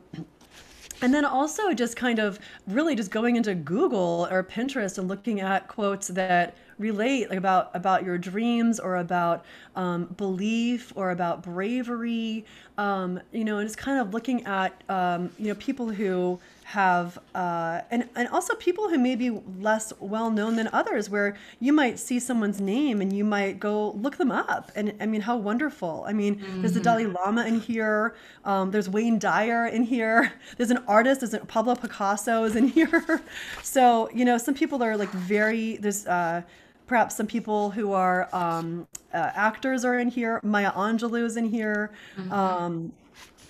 and 1.03 1.13
then 1.13 1.25
also 1.25 1.75
just 1.75 1.97
kind 1.97 2.21
of 2.21 2.39
really 2.69 2.95
just 2.95 3.11
going 3.11 3.35
into 3.35 3.55
Google 3.57 4.29
or 4.31 4.45
Pinterest 4.45 4.99
and 4.99 5.09
looking 5.09 5.41
at 5.41 5.67
quotes 5.67 6.07
that 6.09 6.57
relate 6.79 7.29
like 7.29 7.39
about 7.39 7.71
about 7.75 8.05
your 8.05 8.17
dreams 8.19 8.79
or 8.79 8.97
about 8.97 9.45
um, 9.77 10.07
belief 10.17 10.93
or 10.95 11.11
about 11.11 11.43
bravery, 11.43 12.45
um, 12.79 13.21
you 13.33 13.45
know, 13.45 13.59
and 13.59 13.69
just 13.69 13.79
kind 13.79 14.01
of 14.01 14.15
looking 14.15 14.45
at 14.47 14.83
um, 14.89 15.31
you 15.39 15.49
know 15.49 15.55
people 15.57 15.91
who 15.91 16.39
have 16.73 17.19
uh, 17.35 17.83
and 17.91 18.09
and 18.17 18.27
also 18.29 18.55
people 18.55 18.89
who 18.89 18.97
may 18.97 19.15
be 19.15 19.29
less 19.61 19.93
well 20.01 20.31
known 20.31 20.57
than 20.57 20.71
others 20.73 21.11
where 21.11 21.37
you 21.61 21.71
might 21.71 21.99
see 21.99 22.19
someone's 22.19 22.63
name 22.63 23.03
and 23.03 23.13
you 23.13 23.25
might 23.25 23.61
go 23.61 23.91
look 23.91 24.17
them 24.17 24.33
up. 24.33 24.73
And 24.75 24.95
i 24.99 25.05
mean 25.05 25.21
how 25.21 25.37
wonderful. 25.37 26.05
I 26.09 26.15
mean 26.15 26.37
mm-hmm. 26.37 26.63
there's 26.63 26.73
the 26.73 26.81
dalai 26.81 27.05
lama 27.05 27.45
in 27.45 27.61
here. 27.61 28.17
Um, 28.47 28.71
there's 28.71 28.89
wayne 28.89 29.19
dyer 29.19 29.67
in 29.67 29.83
here. 29.83 30.33
There's 30.57 30.71
an 30.71 30.83
artist. 30.89 31.21
There's 31.21 31.35
a, 31.35 31.41
pablo 31.41 31.75
picasso 31.75 32.45
is 32.45 32.57
in 32.57 32.69
here. 32.79 33.23
So 33.63 34.09
you 34.15 34.25
know 34.25 34.39
some 34.39 34.55
people 34.55 34.83
are 34.83 34.97
like 34.97 35.11
very 35.11 35.77
there's 35.77 36.07
uh, 36.07 36.41
perhaps 36.87 37.17
some 37.17 37.27
people 37.27 37.71
who 37.71 37.93
are 37.93 38.35
um, 38.35 38.89
uh, 39.13 39.31
actors 39.35 39.85
are 39.85 39.99
in 39.99 40.09
here. 40.09 40.41
Maya 40.43 40.73
angelou 40.73 41.25
is 41.25 41.37
in 41.37 41.45
here. 41.45 41.91
Mm-hmm. 42.17 42.33
um, 42.33 42.93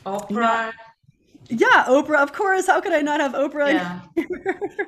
oprah. 0.05 0.73
Yeah, 0.73 0.73
Oprah, 1.59 2.23
of 2.23 2.33
course. 2.33 2.67
How 2.67 2.81
could 2.81 2.93
I 2.93 3.01
not 3.01 3.21
have 3.21 3.33
Oprah? 3.33 3.73
Yeah. 3.73 4.01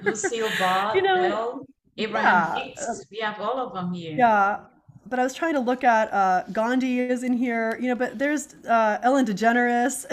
Lucille 0.03 0.49
Ball, 0.59 0.95
you 0.97 1.03
know, 1.03 1.65
Abraham 1.97 2.59
yeah. 2.59 2.65
Hicks. 2.65 3.07
We 3.11 3.19
have 3.19 3.41
all 3.41 3.59
of 3.59 3.75
them 3.75 3.93
here. 3.93 4.17
Yeah. 4.17 4.61
But 5.07 5.19
I 5.19 5.23
was 5.23 5.35
trying 5.35 5.53
to 5.53 5.61
look 5.61 5.85
at 5.85 6.13
uh, 6.13 6.45
Gandhi 6.51 7.01
is 7.01 7.23
in 7.23 7.35
here, 7.35 7.79
you 7.79 7.89
know, 7.89 7.95
but 7.95 8.19
there's 8.19 8.55
uh, 8.67 8.99
Ellen 9.03 9.27
DeGeneres, 9.27 10.07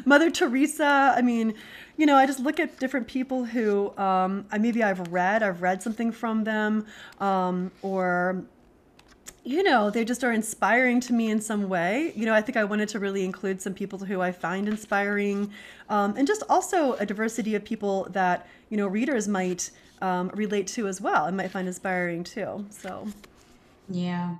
Mother 0.06 0.30
Teresa. 0.30 1.12
I 1.14 1.20
mean, 1.20 1.54
you 1.98 2.06
know, 2.06 2.16
I 2.16 2.24
just 2.24 2.40
look 2.40 2.58
at 2.58 2.78
different 2.78 3.06
people 3.06 3.44
who 3.44 3.94
um, 3.98 4.46
maybe 4.58 4.82
I've 4.82 5.12
read, 5.12 5.42
I've 5.42 5.60
read 5.60 5.82
something 5.82 6.10
from 6.10 6.44
them, 6.44 6.86
um, 7.20 7.70
or 7.82 8.42
you 9.44 9.62
know, 9.62 9.90
they 9.90 10.04
just 10.04 10.22
are 10.22 10.32
inspiring 10.32 11.00
to 11.00 11.12
me 11.12 11.30
in 11.30 11.40
some 11.40 11.68
way. 11.68 12.12
You 12.14 12.26
know, 12.26 12.34
I 12.34 12.42
think 12.42 12.56
I 12.56 12.64
wanted 12.64 12.88
to 12.90 12.98
really 12.98 13.24
include 13.24 13.60
some 13.60 13.74
people 13.74 13.98
who 13.98 14.20
I 14.20 14.32
find 14.32 14.68
inspiring, 14.68 15.50
um, 15.88 16.14
and 16.16 16.26
just 16.26 16.42
also 16.48 16.94
a 16.94 17.06
diversity 17.06 17.54
of 17.54 17.64
people 17.64 18.06
that 18.10 18.46
you 18.68 18.76
know 18.76 18.86
readers 18.86 19.28
might 19.28 19.70
um, 20.02 20.30
relate 20.34 20.66
to 20.68 20.86
as 20.86 21.00
well 21.00 21.26
and 21.26 21.36
might 21.36 21.50
find 21.50 21.66
inspiring 21.66 22.24
too. 22.24 22.66
So, 22.70 23.08
yeah. 23.88 24.36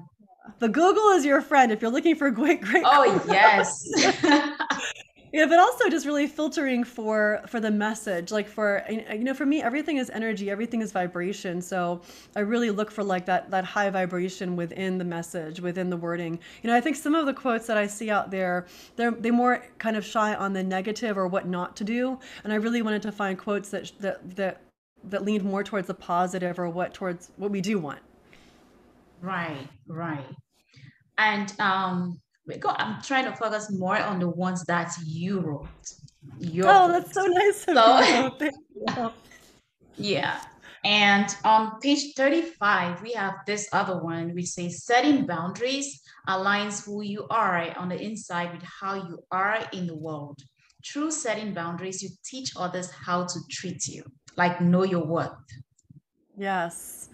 The 0.59 0.69
Google 0.69 1.11
is 1.11 1.25
your 1.25 1.40
friend 1.40 1.71
if 1.71 1.80
you're 1.80 1.90
looking 1.90 2.16
for 2.16 2.30
great, 2.30 2.61
great. 2.61 2.83
Oh 2.87 3.23
yes. 3.28 3.83
yeah 5.33 5.47
but 5.47 5.59
also 5.59 5.89
just 5.89 6.07
really 6.07 6.27
filtering 6.27 6.83
for 6.83 7.41
for 7.47 7.61
the 7.61 7.71
message 7.71 8.33
like 8.33 8.49
for 8.49 8.85
you 8.89 9.19
know 9.19 9.35
for 9.35 9.47
me 9.47 9.63
everything 9.63 9.97
is 9.97 10.11
energy 10.11 10.51
everything 10.51 10.81
is 10.83 10.93
vibration. 10.93 11.61
So 11.63 12.03
i 12.37 12.41
really 12.41 12.71
look 12.71 12.91
for 12.91 13.05
like 13.05 13.27
that 13.27 13.51
that 13.51 13.65
high 13.65 13.91
vibration 13.91 14.57
within 14.57 14.99
the 14.99 15.05
message 15.05 15.61
within 15.61 15.91
the 15.91 15.97
wording. 15.97 16.39
You 16.63 16.71
know 16.71 16.77
i 16.77 16.81
think 16.81 16.97
some 16.97 17.15
of 17.15 17.27
the 17.27 17.35
quotes 17.35 17.67
that 17.67 17.77
i 17.77 17.87
see 17.87 18.11
out 18.11 18.31
there 18.31 18.67
they're 18.97 19.11
they 19.11 19.31
more 19.31 19.65
kind 19.79 19.97
of 19.97 20.05
shy 20.05 20.35
on 20.35 20.53
the 20.53 20.63
negative 20.63 21.17
or 21.17 21.27
what 21.27 21.47
not 21.47 21.77
to 21.77 21.85
do. 21.85 22.19
And 22.45 22.53
i 22.53 22.57
really 22.57 22.83
wanted 22.83 23.03
to 23.03 23.13
find 23.13 23.39
quotes 23.39 23.71
that 23.71 23.93
that 24.01 24.37
that 24.37 24.63
that 25.05 25.25
leaned 25.25 25.45
more 25.45 25.65
towards 25.65 25.87
the 25.87 25.95
positive 25.95 26.59
or 26.59 26.69
what 26.69 26.93
towards 26.93 27.31
what 27.37 27.51
we 27.51 27.61
do 27.61 27.79
want. 27.79 28.01
Right 29.21 29.69
right. 29.87 30.27
And 31.19 31.53
um 31.61 32.21
go, 32.59 32.71
I'm 32.71 33.00
trying 33.02 33.25
to 33.25 33.37
focus 33.37 33.71
more 33.71 33.99
on 33.99 34.19
the 34.19 34.28
ones 34.28 34.64
that 34.64 34.92
you 35.04 35.40
wrote. 35.40 35.69
Your 36.38 36.66
oh, 36.69 36.88
that's 36.92 37.14
so 37.14 37.25
nice 37.26 37.64
of 37.69 38.95
so, 38.95 39.12
yeah. 39.97 40.40
And 40.85 41.35
on 41.45 41.78
page 41.80 42.14
35, 42.14 43.02
we 43.02 43.12
have 43.12 43.35
this 43.47 43.69
other 43.73 44.02
one 44.02 44.35
which 44.35 44.47
says 44.47 44.85
setting 44.85 45.26
boundaries 45.26 46.00
aligns 46.28 46.85
who 46.85 47.02
you 47.02 47.26
are 47.28 47.76
on 47.76 47.90
the 47.90 48.00
inside 48.00 48.52
with 48.52 48.62
how 48.62 48.95
you 48.95 49.23
are 49.30 49.69
in 49.73 49.87
the 49.87 49.97
world. 49.97 50.40
Through 50.87 51.11
setting 51.11 51.52
boundaries, 51.52 52.02
you 52.02 52.09
teach 52.25 52.52
others 52.57 52.90
how 52.90 53.26
to 53.26 53.40
treat 53.50 53.87
you, 53.87 54.04
like 54.37 54.62
know 54.62 54.85
your 54.85 55.04
worth. 55.04 55.33
Yes. 56.38 57.10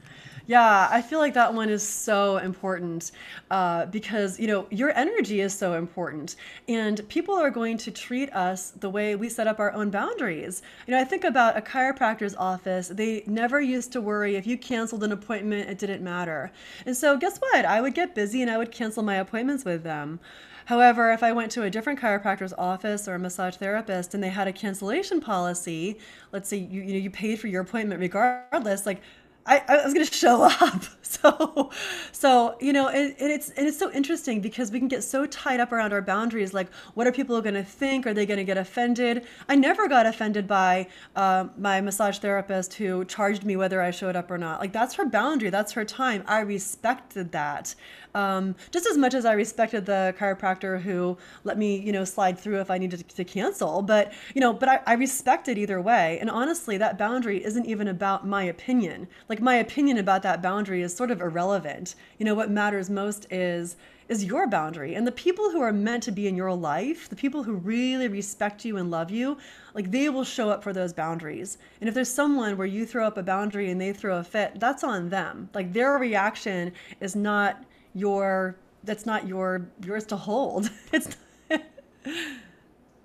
Yeah, 0.49 0.89
I 0.93 1.03
feel 1.03 1.19
like 1.19 1.35
that 1.35 1.55
one 1.55 1.69
is 1.69 1.83
so 1.87 2.37
important 2.37 3.11
uh, 3.51 3.87
because, 3.87 4.39
you 4.39 4.47
know, 4.47 4.69
your 4.71 4.97
energy 4.97 5.41
is 5.41 5.53
so 5.53 5.75
important. 5.75 6.37
And 6.69 7.07
people 7.09 7.35
are 7.35 7.51
going 7.51 7.79
to 7.79 7.91
treat 7.91 8.33
us 8.33 8.71
the 8.71 8.89
way 8.89 9.17
we 9.17 9.29
set 9.29 9.49
up 9.49 9.59
our 9.59 9.73
own 9.73 9.91
boundaries. 9.91 10.63
You 10.87 10.93
know, 10.95 11.01
I 11.01 11.05
think 11.05 11.25
about 11.25 11.57
a 11.59 11.61
chiropractor's 11.61 12.37
office. 12.37 12.87
They 12.89 13.25
never 13.27 13.61
used 13.61 13.91
to 13.93 14.01
worry 14.01 14.37
if 14.37 14.47
you 14.47 14.57
canceled 14.57 15.03
an 15.03 15.11
appointment, 15.11 15.69
it 15.69 15.79
didn't 15.79 16.03
matter. 16.05 16.53
And 16.87 16.97
so, 16.97 17.17
guess 17.17 17.39
what? 17.39 17.65
I 17.65 17.81
would 17.81 17.95
get 17.95 18.15
busy 18.15 18.41
and 18.41 18.51
I 18.51 18.57
would 18.57 18.71
cancel 18.71 19.03
my 19.03 19.17
appointments 19.17 19.65
with 19.65 19.83
them. 19.83 20.21
However, 20.67 21.13
if 21.13 21.23
I 21.23 21.33
went 21.33 21.53
to 21.53 21.63
a 21.63 21.71
different 21.71 22.01
chiropractor's 22.01 22.53
office 22.57 23.07
or 23.09 23.15
a 23.15 23.19
massage 23.19 23.57
therapist 23.57 24.15
and 24.15 24.23
they 24.23 24.29
had 24.31 24.49
a 24.49 24.53
cancellation 24.53 25.21
policy, 25.21 25.99
let's 26.33 26.49
say 26.49 26.57
you 26.57 26.83
you 26.83 26.93
know 26.95 26.99
you 26.99 27.11
paid 27.11 27.39
for 27.41 27.47
your 27.49 27.63
appointment 27.63 28.01
regardless, 28.01 28.85
like 28.87 29.01
I, 29.47 29.63
I 29.69 29.85
was 29.85 29.95
gonna 29.95 30.05
show 30.25 30.43
up. 30.43 30.83
So, 31.07 31.71
so 32.11 32.57
you 32.61 32.73
know, 32.73 32.89
and, 32.89 33.15
and 33.21 33.31
it's 33.31 33.51
and 33.51 33.67
it's 33.67 33.79
so 33.79 33.93
interesting 33.93 34.41
because 34.41 34.73
we 34.73 34.81
can 34.81 34.89
get 34.89 35.05
so 35.05 35.25
tied 35.25 35.61
up 35.61 35.71
around 35.71 35.93
our 35.93 36.03
boundaries. 36.03 36.53
Like, 36.53 36.71
what 36.95 37.07
are 37.07 37.13
people 37.13 37.41
going 37.41 37.55
to 37.55 37.63
think? 37.63 38.07
Are 38.07 38.13
they 38.13 38.27
going 38.27 38.39
to 38.39 38.45
get 38.45 38.59
offended? 38.59 39.25
I 39.49 39.55
never 39.55 39.89
got 39.89 40.05
offended 40.05 40.49
by 40.49 40.89
uh, 41.15 41.47
my 41.57 41.81
massage 41.81 42.19
therapist 42.19 42.75
who 42.75 43.05
charged 43.05 43.45
me 43.45 43.57
whether 43.57 43.81
I 43.81 43.93
showed 43.93 44.17
up 44.17 44.33
or 44.33 44.37
not. 44.37 44.61
Like, 44.61 44.73
that's 44.73 44.95
her 44.95 45.07
boundary. 45.07 45.49
That's 45.49 45.73
her 45.73 45.85
time. 45.85 46.25
I 46.27 46.41
respected 46.41 47.31
that. 47.33 47.77
Um, 48.17 48.55
just 48.71 48.87
as 48.87 48.97
much 48.97 49.13
as 49.13 49.27
I 49.27 49.35
respected 49.35 49.85
the 49.85 50.15
chiropractor 50.19 50.81
who 50.81 51.19
let 51.45 51.59
me, 51.59 51.79
you 51.79 51.93
know, 51.93 52.05
slide 52.05 52.39
through 52.39 52.63
if 52.63 52.71
I 52.71 52.79
needed 52.79 53.07
to, 53.07 53.25
cancel. 53.25 53.83
But, 53.83 54.15
you 54.35 54.41
know, 54.41 54.55
but 54.55 54.71
I, 54.71 54.81
I 54.87 54.95
respected 54.95 55.59
either 55.59 55.83
way. 55.83 56.17
And 56.19 56.31
honestly, 56.31 56.79
that 56.79 56.97
boundary 56.97 57.45
isn't 57.45 57.67
even 57.67 57.89
about 57.89 58.27
my 58.27 58.45
opinion. 58.45 59.07
Like 59.29 59.43
my 59.43 59.57
opinion 59.57 59.99
about 59.99 60.23
that 60.23 60.41
boundary 60.41 60.81
is 60.81 60.97
sort 60.97 61.11
of 61.11 61.21
irrelevant. 61.21 61.95
You 62.19 62.25
know, 62.25 62.35
what 62.35 62.51
matters 62.51 62.89
most 62.89 63.27
is 63.31 63.77
is 64.09 64.25
your 64.25 64.47
boundary 64.47 64.95
and 64.95 65.05
the 65.05 65.13
people 65.13 65.51
who 65.51 65.61
are 65.61 65.73
meant 65.73 66.01
to 66.01 66.13
be 66.13 66.29
in 66.29 66.37
your 66.37 66.55
life 66.55 67.09
the 67.09 67.17
people 67.17 67.43
who 67.43 67.55
really 67.55 68.07
respect 68.07 68.65
you 68.65 68.77
and 68.77 68.89
love 68.89 69.11
you 69.11 69.37
like 69.75 69.91
they 69.91 70.09
will 70.09 70.23
show 70.23 70.49
up 70.49 70.63
for 70.63 70.73
those 70.73 70.93
boundaries 70.93 71.59
and 71.81 71.89
if 71.89 71.95
there's 71.95 72.09
someone 72.09 72.57
where 72.57 72.69
you 72.69 72.87
throw 72.87 73.05
up 73.05 73.19
a 73.19 73.23
boundary 73.23 73.69
and 73.69 73.81
they 73.81 73.93
throw 73.93 74.19
a 74.19 74.23
fit 74.23 74.61
that's 74.61 74.85
on 74.85 75.09
them 75.09 75.49
like 75.55 75.73
their 75.73 75.99
reaction 75.99 76.73
is 77.01 77.17
not 77.17 77.65
your 77.97 78.57
that's 78.85 79.07
not 79.07 79.27
your 79.27 79.69
yours 79.83 80.05
to 80.05 80.17
hold 80.17 80.71
it's 80.93 81.17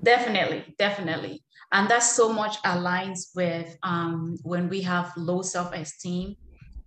definitely 0.04 0.66
definitely 0.78 1.42
and 1.72 1.90
that 1.90 2.04
so 2.04 2.32
much 2.34 2.62
aligns 2.64 3.34
with 3.36 3.78
um, 3.84 4.38
when 4.44 4.68
we 4.68 4.82
have 4.82 5.14
low 5.16 5.42
self-esteem 5.42 6.36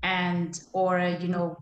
and 0.02 0.60
or 0.74 1.16
you 1.20 1.28
know 1.28 1.56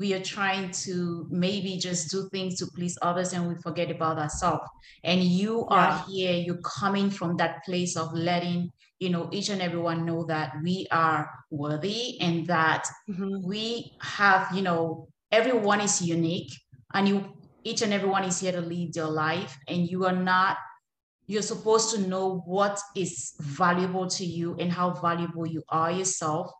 we 0.00 0.14
are 0.14 0.22
trying 0.22 0.70
to 0.70 1.26
maybe 1.30 1.76
just 1.76 2.10
do 2.10 2.28
things 2.30 2.56
to 2.58 2.66
please 2.74 2.98
others 3.02 3.32
and 3.32 3.48
we 3.48 3.54
forget 3.62 3.90
about 3.90 4.18
ourselves 4.18 4.68
and 5.04 5.22
you 5.22 5.66
yeah. 5.70 5.76
are 5.76 6.04
here 6.08 6.32
you're 6.32 6.62
coming 6.62 7.08
from 7.08 7.36
that 7.36 7.64
place 7.64 7.96
of 7.96 8.12
letting 8.12 8.68
you 8.98 9.10
know 9.10 9.28
each 9.30 9.48
and 9.48 9.62
everyone 9.62 10.04
know 10.04 10.24
that 10.24 10.54
we 10.64 10.88
are 10.90 11.30
worthy 11.50 12.20
and 12.20 12.48
that 12.48 12.84
mm-hmm. 13.08 13.46
we 13.46 13.92
have 14.00 14.48
you 14.52 14.62
know 14.62 15.06
everyone 15.30 15.80
is 15.80 16.02
unique 16.02 16.52
and 16.94 17.08
you 17.08 17.32
each 17.64 17.82
and 17.82 17.92
everyone 17.92 18.24
is 18.24 18.40
here 18.40 18.52
to 18.52 18.60
lead 18.60 18.96
your 18.96 19.10
life 19.10 19.56
and 19.68 19.88
you 19.88 20.06
are 20.06 20.16
not 20.16 20.56
you're 21.26 21.42
supposed 21.42 21.94
to 21.94 22.08
know 22.08 22.38
what 22.46 22.80
is 22.96 23.34
valuable 23.40 24.06
to 24.06 24.24
you 24.24 24.56
and 24.58 24.72
how 24.72 24.90
valuable 24.90 25.46
you 25.46 25.62
are 25.68 25.92
yourself 25.92 26.50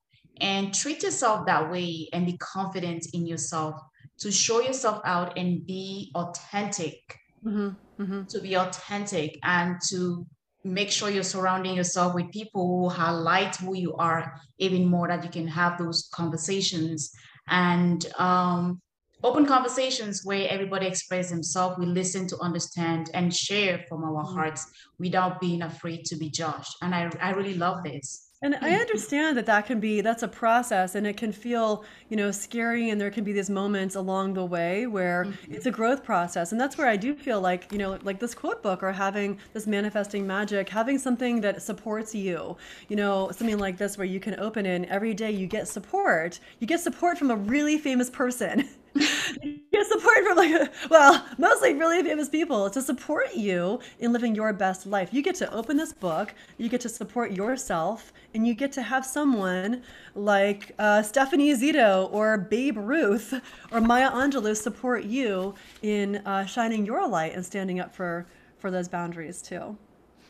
and 0.41 0.75
treat 0.75 1.03
yourself 1.03 1.47
that 1.47 1.71
way 1.71 2.09
and 2.13 2.27
be 2.27 2.37
confident 2.37 3.07
in 3.15 3.27
yourself 3.27 3.81
to 4.19 4.31
show 4.31 4.61
yourself 4.61 5.01
out 5.05 5.39
and 5.39 5.67
be 5.67 6.11
authentic 6.15 7.19
mm-hmm. 7.45 7.71
Mm-hmm. 8.03 8.25
to 8.25 8.41
be 8.41 8.57
authentic 8.57 9.39
and 9.43 9.81
to 9.89 10.27
make 10.65 10.91
sure 10.91 11.09
you're 11.09 11.23
surrounding 11.23 11.75
yourself 11.75 12.15
with 12.15 12.31
people 12.31 12.67
who 12.67 12.89
highlight 12.89 13.57
who 13.57 13.75
you 13.75 13.95
are 13.95 14.35
even 14.59 14.85
more 14.85 15.09
that 15.09 15.25
you 15.25 15.31
can 15.31 15.49
have 15.49 15.79
those 15.79 16.11
conversations 16.13 17.11
and 17.51 18.07
um, 18.19 18.81
open 19.25 19.47
conversations 19.47 20.23
where 20.25 20.49
everybody 20.49 20.87
expresses 20.87 21.31
himself 21.31 21.79
we 21.79 21.87
listen 21.87 22.27
to 22.27 22.39
understand 22.41 23.11
and 23.15 23.35
share 23.35 23.85
from 23.89 24.05
our 24.05 24.25
mm-hmm. 24.25 24.35
hearts 24.35 24.67
without 24.99 25.41
being 25.41 25.63
afraid 25.63 26.05
to 26.05 26.17
be 26.17 26.31
judged 26.31 26.75
and 26.83 26.95
I, 26.95 27.11
I 27.21 27.31
really 27.31 27.55
love 27.55 27.83
this 27.83 28.28
and 28.41 28.55
I 28.61 28.75
understand 28.75 29.37
that 29.37 29.47
that 29.47 29.67
can 29.67 29.81
be 29.81 30.01
that's 30.01 30.23
a 30.23 30.29
process 30.29 30.95
and 30.95 31.09
it 31.09 31.17
can 31.17 31.33
feel, 31.33 31.85
you 32.09 32.17
know, 32.17 32.31
scary 32.31 32.91
and 32.91 33.01
there 33.01 33.11
can 33.11 33.25
be 33.25 33.33
these 33.33 33.51
moments 33.51 33.97
along 33.97 34.35
the 34.35 34.45
way 34.45 34.87
where 34.87 35.25
mm-hmm. 35.25 35.55
it's 35.55 35.67
a 35.67 35.73
growth 35.73 36.05
process. 36.05 36.53
And 36.53 36.61
that's 36.61 36.79
where 36.79 36.87
I 36.87 36.97
do 36.97 37.17
feel 37.17 37.41
like, 37.41 37.73
you 37.73 37.79
know, 37.79 37.99
like 38.05 38.21
this 38.21 38.37
quote 38.37 38.63
book 38.63 38.85
or 38.85 38.93
having 38.93 39.41
this 39.55 39.67
manifesting 39.67 40.25
magic, 40.25 40.69
having 40.69 40.99
something 40.99 41.41
that 41.41 41.63
supports 41.63 42.15
you. 42.15 42.57
You 42.89 42.95
know, 42.95 43.31
something 43.33 43.59
like 43.59 43.77
this 43.77 43.99
where 43.99 44.07
you 44.07 44.21
can 44.21 44.39
open 44.39 44.67
in 44.67 44.85
every 44.85 45.15
day 45.15 45.33
you 45.33 45.49
get 45.49 45.67
support. 45.67 46.39
You 46.61 46.69
get 46.69 46.79
support 46.79 47.19
from 47.19 47.33
a 47.33 47.37
really 47.37 47.77
famous 47.77 48.09
person. 48.09 48.69
get 49.73 49.87
support 49.87 50.25
from 50.25 50.37
like 50.37 50.73
well 50.91 51.25
mostly 51.39 51.75
really 51.75 52.03
famous 52.03 52.29
people 52.29 52.69
to 52.71 52.81
support 52.83 53.35
you 53.35 53.79
in 54.01 54.13
living 54.13 54.35
your 54.35 54.53
best 54.53 54.87
life. 54.87 55.13
You 55.13 55.23
get 55.23 55.35
to 55.37 55.53
open 55.53 55.77
this 55.77 55.93
book 55.93 56.35
you 56.57 56.69
get 56.69 56.81
to 56.83 56.89
support 56.89 57.33
yourself 57.33 58.13
and 58.35 58.47
you 58.47 58.55
get 58.55 58.73
to 58.73 58.83
have 58.83 59.05
someone 59.05 59.83
like 60.15 60.73
uh, 60.79 61.03
stephanie 61.03 61.55
zito 61.55 62.13
or 62.13 62.39
babe 62.39 62.77
ruth 62.79 63.35
or 63.73 63.81
maya 63.81 64.11
angelou 64.11 64.57
support 64.57 65.05
you 65.05 65.55
in 65.83 66.17
uh, 66.27 66.45
shining 66.45 66.85
your 66.85 67.07
light 67.07 67.35
and 67.35 67.45
standing 67.45 67.81
up 67.81 67.95
for 67.95 68.27
for 68.59 68.71
those 68.71 68.89
boundaries 68.89 69.41
too. 69.41 69.77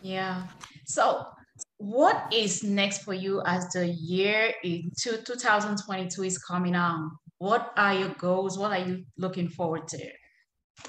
Yeah. 0.03 0.47
So 0.85 1.27
what 1.79 2.33
is 2.33 2.63
next 2.63 3.03
for 3.03 3.15
you 3.15 3.43
as 3.47 3.69
the 3.71 3.89
year 3.89 4.53
into 4.63 5.23
2022 5.25 6.23
is 6.23 6.39
coming 6.39 6.75
on 6.75 7.11
what 7.39 7.73
are 7.77 7.95
your 7.95 8.11
goals? 8.11 8.59
What 8.59 8.73
are 8.73 8.87
you 8.87 9.05
looking 9.17 9.49
forward 9.49 9.89
to? 9.89 10.11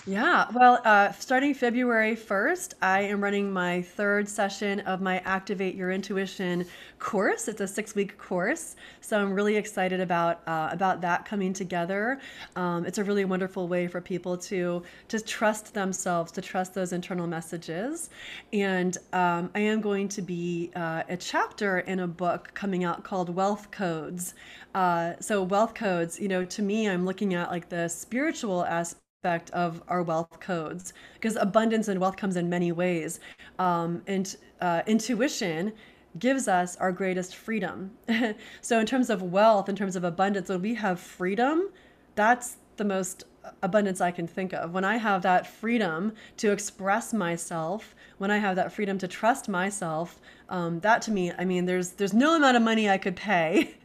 Yeah, 0.10 0.48
well, 0.56 0.82
uh, 0.86 1.12
starting 1.12 1.54
February 1.54 2.16
1st, 2.16 2.74
I 2.82 3.02
am 3.02 3.24
running 3.24 3.52
my 3.52 3.84
third 3.84 4.28
session 4.28 4.80
of 4.80 5.02
my 5.02 5.20
Activate 5.20 5.76
Your 5.76 5.92
Intuition 5.92 6.66
course. 6.98 7.48
It's 7.48 7.62
a 7.62 7.68
six-week 7.68 8.18
course, 8.18 8.76
so 9.02 9.20
I'm 9.20 9.34
really 9.34 9.56
excited 9.56 10.00
about 10.00 10.42
uh, 10.48 10.70
about 10.72 11.02
that 11.02 11.26
coming 11.26 11.54
together. 11.54 12.20
Um, 12.56 12.88
it's 12.88 12.98
a 12.98 13.04
really 13.04 13.24
wonderful 13.24 13.68
way 13.68 13.88
for 13.88 14.02
people 14.02 14.36
to 14.38 14.82
to 15.10 15.20
trust 15.20 15.76
themselves, 15.76 16.32
to 16.32 16.42
trust 16.42 16.74
those 16.74 16.92
internal 16.92 17.28
messages. 17.28 18.10
And 18.52 18.98
um, 19.14 19.52
I 19.54 19.60
am 19.60 19.80
going 19.80 20.08
to 20.10 20.24
be 20.24 20.72
uh, 20.76 21.04
a 21.08 21.18
chapter 21.18 21.80
in 21.80 22.00
a 22.00 22.08
book 22.08 22.50
coming 22.56 22.84
out 22.84 23.04
called 23.04 23.30
Wealth 23.30 23.70
Codes. 23.70 24.34
Uh, 24.74 25.14
so 25.20 25.44
wealth 25.44 25.76
codes, 25.76 26.20
you 26.20 26.30
know, 26.30 26.46
to 26.46 26.64
me, 26.64 26.90
I'm 26.90 27.06
looking 27.06 27.36
at 27.36 27.52
like 27.52 27.70
the 27.70 27.88
spiritual 27.90 28.66
aspect 28.66 29.04
aspect 29.20 29.50
of 29.52 29.84
our 29.90 30.02
wealth 30.02 30.40
codes 30.40 30.94
because 31.16 31.36
abundance 31.36 31.90
and 31.90 32.00
wealth 32.00 32.16
comes 32.16 32.38
in 32.38 32.50
many 32.50 32.72
ways. 32.72 33.20
Um, 33.58 34.02
and 34.08 34.34
uh, 34.62 34.82
intuition 34.88 35.74
gives 36.20 36.48
us 36.48 36.78
our 36.78 36.94
greatest 36.94 37.36
freedom. 37.36 37.92
So 38.62 38.80
in 38.80 38.86
terms 38.86 39.10
of 39.10 39.22
wealth 39.22 39.68
in 39.68 39.76
terms 39.76 39.96
of 39.98 40.04
abundance 40.06 40.48
when 40.50 40.62
we 40.62 40.74
have 40.76 41.00
freedom 41.00 41.70
that's 42.16 42.58
the 42.78 42.86
most 42.86 43.26
abundance 43.62 44.00
i 44.00 44.12
can 44.12 44.26
think 44.28 44.54
of. 44.54 44.74
When 44.74 44.86
i 44.86 44.98
have 44.98 45.22
that 45.24 45.46
freedom 45.48 46.14
to 46.38 46.52
express 46.52 47.14
myself 47.14 47.96
when 48.20 48.32
i 48.32 48.38
have 48.38 48.56
that 48.56 48.72
freedom 48.72 48.98
to 49.00 49.08
trust 49.08 49.50
myself 49.50 50.20
um, 50.50 50.80
that 50.80 51.02
to 51.04 51.12
me 51.12 51.32
i 51.38 51.44
mean 51.46 51.66
there's 51.66 51.90
there's 51.92 52.14
no 52.14 52.36
amount 52.36 52.56
of 52.58 52.64
money 52.64 52.90
i 52.90 52.98
could 52.98 53.16
pay 53.16 53.76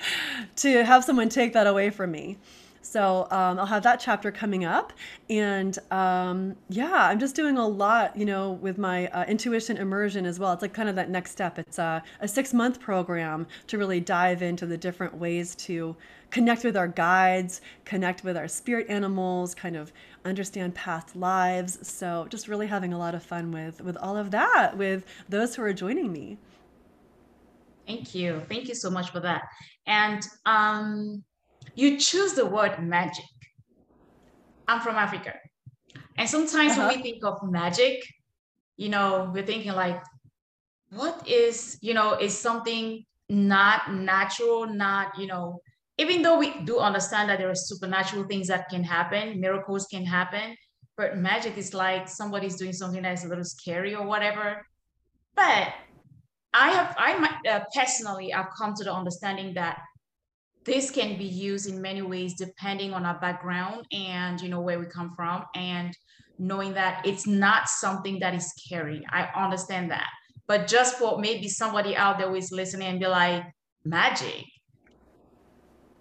to 0.56 0.84
have 0.84 1.04
someone 1.04 1.28
take 1.28 1.52
that 1.52 1.66
away 1.66 1.90
from 1.90 2.10
me 2.10 2.38
so 2.88 3.28
um, 3.30 3.58
I'll 3.58 3.66
have 3.66 3.82
that 3.82 4.00
chapter 4.00 4.32
coming 4.32 4.64
up. 4.64 4.94
And 5.28 5.78
um, 5.90 6.56
yeah, 6.70 7.08
I'm 7.08 7.18
just 7.18 7.36
doing 7.36 7.58
a 7.58 7.68
lot, 7.68 8.16
you 8.16 8.24
know, 8.24 8.52
with 8.52 8.78
my 8.78 9.08
uh, 9.08 9.26
intuition 9.26 9.76
immersion 9.76 10.24
as 10.24 10.38
well. 10.38 10.54
It's 10.54 10.62
like 10.62 10.72
kind 10.72 10.88
of 10.88 10.96
that 10.96 11.10
next 11.10 11.32
step. 11.32 11.58
It's 11.58 11.78
a, 11.78 12.02
a 12.20 12.26
six 12.26 12.54
month 12.54 12.80
program 12.80 13.46
to 13.66 13.76
really 13.76 14.00
dive 14.00 14.40
into 14.40 14.64
the 14.64 14.78
different 14.78 15.14
ways 15.14 15.54
to 15.56 15.94
connect 16.30 16.64
with 16.64 16.78
our 16.78 16.88
guides, 16.88 17.60
connect 17.84 18.24
with 18.24 18.38
our 18.38 18.48
spirit 18.48 18.86
animals, 18.88 19.54
kind 19.54 19.76
of 19.76 19.92
understand 20.24 20.74
past 20.74 21.14
lives. 21.14 21.86
So 21.86 22.26
just 22.30 22.48
really 22.48 22.66
having 22.66 22.94
a 22.94 22.98
lot 22.98 23.14
of 23.14 23.22
fun 23.22 23.52
with 23.52 23.82
with 23.82 23.98
all 23.98 24.16
of 24.16 24.30
that 24.30 24.78
with 24.78 25.04
those 25.28 25.54
who 25.54 25.62
are 25.62 25.74
joining 25.74 26.10
me. 26.10 26.38
Thank 27.86 28.14
you. 28.14 28.42
Thank 28.48 28.68
you 28.68 28.74
so 28.74 28.90
much 28.90 29.10
for 29.10 29.20
that. 29.20 29.42
And 29.86 30.22
um, 30.46 31.24
you 31.74 31.98
choose 31.98 32.34
the 32.34 32.46
word 32.46 32.82
magic. 32.82 33.24
I'm 34.66 34.80
from 34.80 34.96
Africa. 34.96 35.34
And 36.16 36.28
sometimes 36.28 36.72
uh-huh. 36.72 36.88
when 36.88 36.96
we 36.96 37.02
think 37.02 37.24
of 37.24 37.38
magic, 37.42 38.02
you 38.76 38.88
know, 38.88 39.30
we're 39.32 39.46
thinking 39.46 39.72
like, 39.72 40.02
what 40.90 41.26
is, 41.26 41.78
you 41.80 41.94
know, 41.94 42.14
is 42.14 42.36
something 42.36 43.04
not 43.28 43.92
natural, 43.92 44.66
not, 44.66 45.18
you 45.18 45.26
know, 45.26 45.60
even 45.98 46.22
though 46.22 46.38
we 46.38 46.60
do 46.60 46.78
understand 46.78 47.28
that 47.28 47.38
there 47.38 47.50
are 47.50 47.54
supernatural 47.54 48.24
things 48.24 48.46
that 48.48 48.68
can 48.68 48.84
happen, 48.84 49.40
miracles 49.40 49.86
can 49.90 50.04
happen, 50.04 50.56
but 50.96 51.18
magic 51.18 51.58
is 51.58 51.74
like 51.74 52.08
somebody's 52.08 52.56
doing 52.56 52.72
something 52.72 53.02
that's 53.02 53.24
a 53.24 53.28
little 53.28 53.44
scary 53.44 53.94
or 53.94 54.06
whatever. 54.06 54.64
But 55.34 55.74
I 56.54 56.70
have, 56.70 56.94
I 56.98 57.38
uh, 57.48 57.60
personally, 57.74 58.32
I've 58.32 58.48
come 58.56 58.74
to 58.74 58.84
the 58.84 58.92
understanding 58.92 59.54
that 59.54 59.78
this 60.64 60.90
can 60.90 61.16
be 61.16 61.24
used 61.24 61.68
in 61.68 61.80
many 61.80 62.02
ways 62.02 62.34
depending 62.34 62.92
on 62.92 63.06
our 63.06 63.18
background 63.20 63.86
and 63.92 64.40
you 64.40 64.48
know 64.48 64.60
where 64.60 64.78
we 64.78 64.86
come 64.86 65.12
from 65.16 65.44
and 65.54 65.96
knowing 66.38 66.74
that 66.74 67.04
it's 67.04 67.26
not 67.26 67.68
something 67.68 68.18
that 68.20 68.34
is 68.34 68.52
scary. 68.52 69.04
I 69.10 69.28
understand 69.34 69.90
that. 69.90 70.08
But 70.46 70.66
just 70.66 70.96
for 70.96 71.18
maybe 71.18 71.48
somebody 71.48 71.96
out 71.96 72.18
there 72.18 72.28
who 72.28 72.36
is 72.36 72.52
listening 72.52 72.88
and 72.88 73.00
be 73.00 73.06
like 73.06 73.44
magic. 73.84 74.44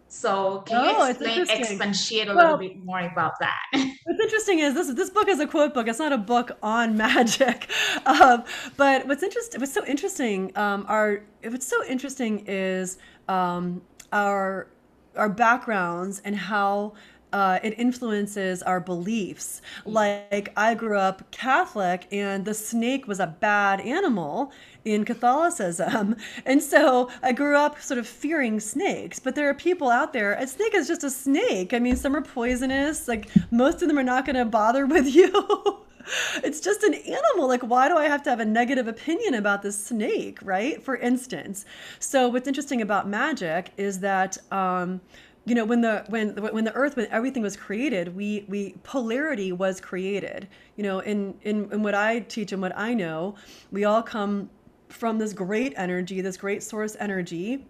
So 0.09 0.61
can 0.61 0.77
oh, 0.77 1.05
you 1.05 1.09
explain 1.09 1.45
expatiate 1.49 2.29
a 2.29 2.33
well, 2.33 2.57
little 2.57 2.57
bit 2.57 2.83
more 2.83 3.01
about 3.01 3.33
that? 3.39 3.59
what's 3.73 4.19
interesting 4.21 4.59
is 4.59 4.73
this 4.73 4.87
this 4.93 5.09
book 5.09 5.27
is 5.27 5.39
a 5.41 5.47
quote 5.47 5.73
book. 5.73 5.87
It's 5.87 5.99
not 5.99 6.13
a 6.13 6.17
book 6.17 6.57
on 6.63 6.95
magic. 7.05 7.69
Um, 8.05 8.43
but 8.77 9.05
what's 9.05 9.21
interesting 9.21 9.59
what's 9.59 9.73
so 9.73 9.85
interesting 9.85 10.57
um, 10.57 10.85
are 10.87 11.23
what's 11.43 11.67
so 11.67 11.83
interesting 11.85 12.45
is 12.47 12.99
um, 13.27 13.81
our 14.17 14.67
our 15.15 15.29
backgrounds 15.29 16.21
and 16.23 16.35
how 16.35 16.93
uh, 17.33 17.59
it 17.61 17.77
influences 17.77 18.63
our 18.63 18.79
beliefs. 18.79 19.61
Like, 19.85 20.53
I 20.55 20.73
grew 20.75 20.97
up 20.97 21.29
Catholic, 21.31 22.07
and 22.11 22.45
the 22.45 22.53
snake 22.53 23.07
was 23.07 23.19
a 23.19 23.27
bad 23.27 23.81
animal 23.81 24.51
in 24.85 25.03
Catholicism. 25.05 26.15
And 26.45 26.63
so 26.63 27.09
I 27.21 27.33
grew 27.33 27.57
up 27.57 27.81
sort 27.81 27.97
of 27.97 28.07
fearing 28.07 28.59
snakes. 28.59 29.19
But 29.19 29.35
there 29.35 29.49
are 29.49 29.53
people 29.53 29.89
out 29.89 30.13
there, 30.13 30.33
a 30.33 30.47
snake 30.47 30.73
is 30.73 30.87
just 30.87 31.03
a 31.03 31.09
snake. 31.09 31.73
I 31.73 31.79
mean, 31.79 31.95
some 31.95 32.15
are 32.15 32.21
poisonous, 32.21 33.07
like, 33.07 33.29
most 33.51 33.81
of 33.81 33.87
them 33.87 33.99
are 33.99 34.03
not 34.03 34.25
going 34.25 34.37
to 34.37 34.45
bother 34.45 34.85
with 34.85 35.07
you. 35.15 35.31
It's 36.43 36.59
just 36.59 36.83
an 36.83 36.93
animal. 36.93 37.47
Like, 37.47 37.61
why 37.61 37.87
do 37.87 37.97
I 37.97 38.05
have 38.05 38.23
to 38.23 38.29
have 38.29 38.39
a 38.39 38.45
negative 38.45 38.87
opinion 38.87 39.33
about 39.33 39.61
this 39.61 39.83
snake, 39.83 40.39
right? 40.41 40.81
For 40.81 40.95
instance. 40.95 41.65
So, 41.99 42.29
what's 42.29 42.47
interesting 42.47 42.81
about 42.81 43.07
magic 43.07 43.71
is 43.77 43.99
that. 43.99 44.37
Um, 44.51 45.01
you 45.45 45.55
know 45.55 45.63
when 45.63 45.79
the 45.79 46.03
when 46.09 46.35
when 46.35 46.65
the 46.65 46.73
earth 46.73 46.97
when 46.97 47.07
everything 47.07 47.41
was 47.41 47.55
created 47.55 48.13
we 48.13 48.43
we 48.49 48.75
polarity 48.83 49.53
was 49.53 49.79
created 49.79 50.45
you 50.75 50.83
know 50.83 50.99
in 50.99 51.33
in 51.43 51.71
in 51.71 51.81
what 51.83 51.95
i 51.95 52.19
teach 52.19 52.51
and 52.51 52.61
what 52.61 52.77
i 52.77 52.93
know 52.93 53.33
we 53.71 53.85
all 53.85 54.03
come 54.03 54.49
from 54.89 55.17
this 55.17 55.31
great 55.31 55.73
energy 55.77 56.19
this 56.19 56.35
great 56.35 56.61
source 56.61 56.97
energy 56.99 57.65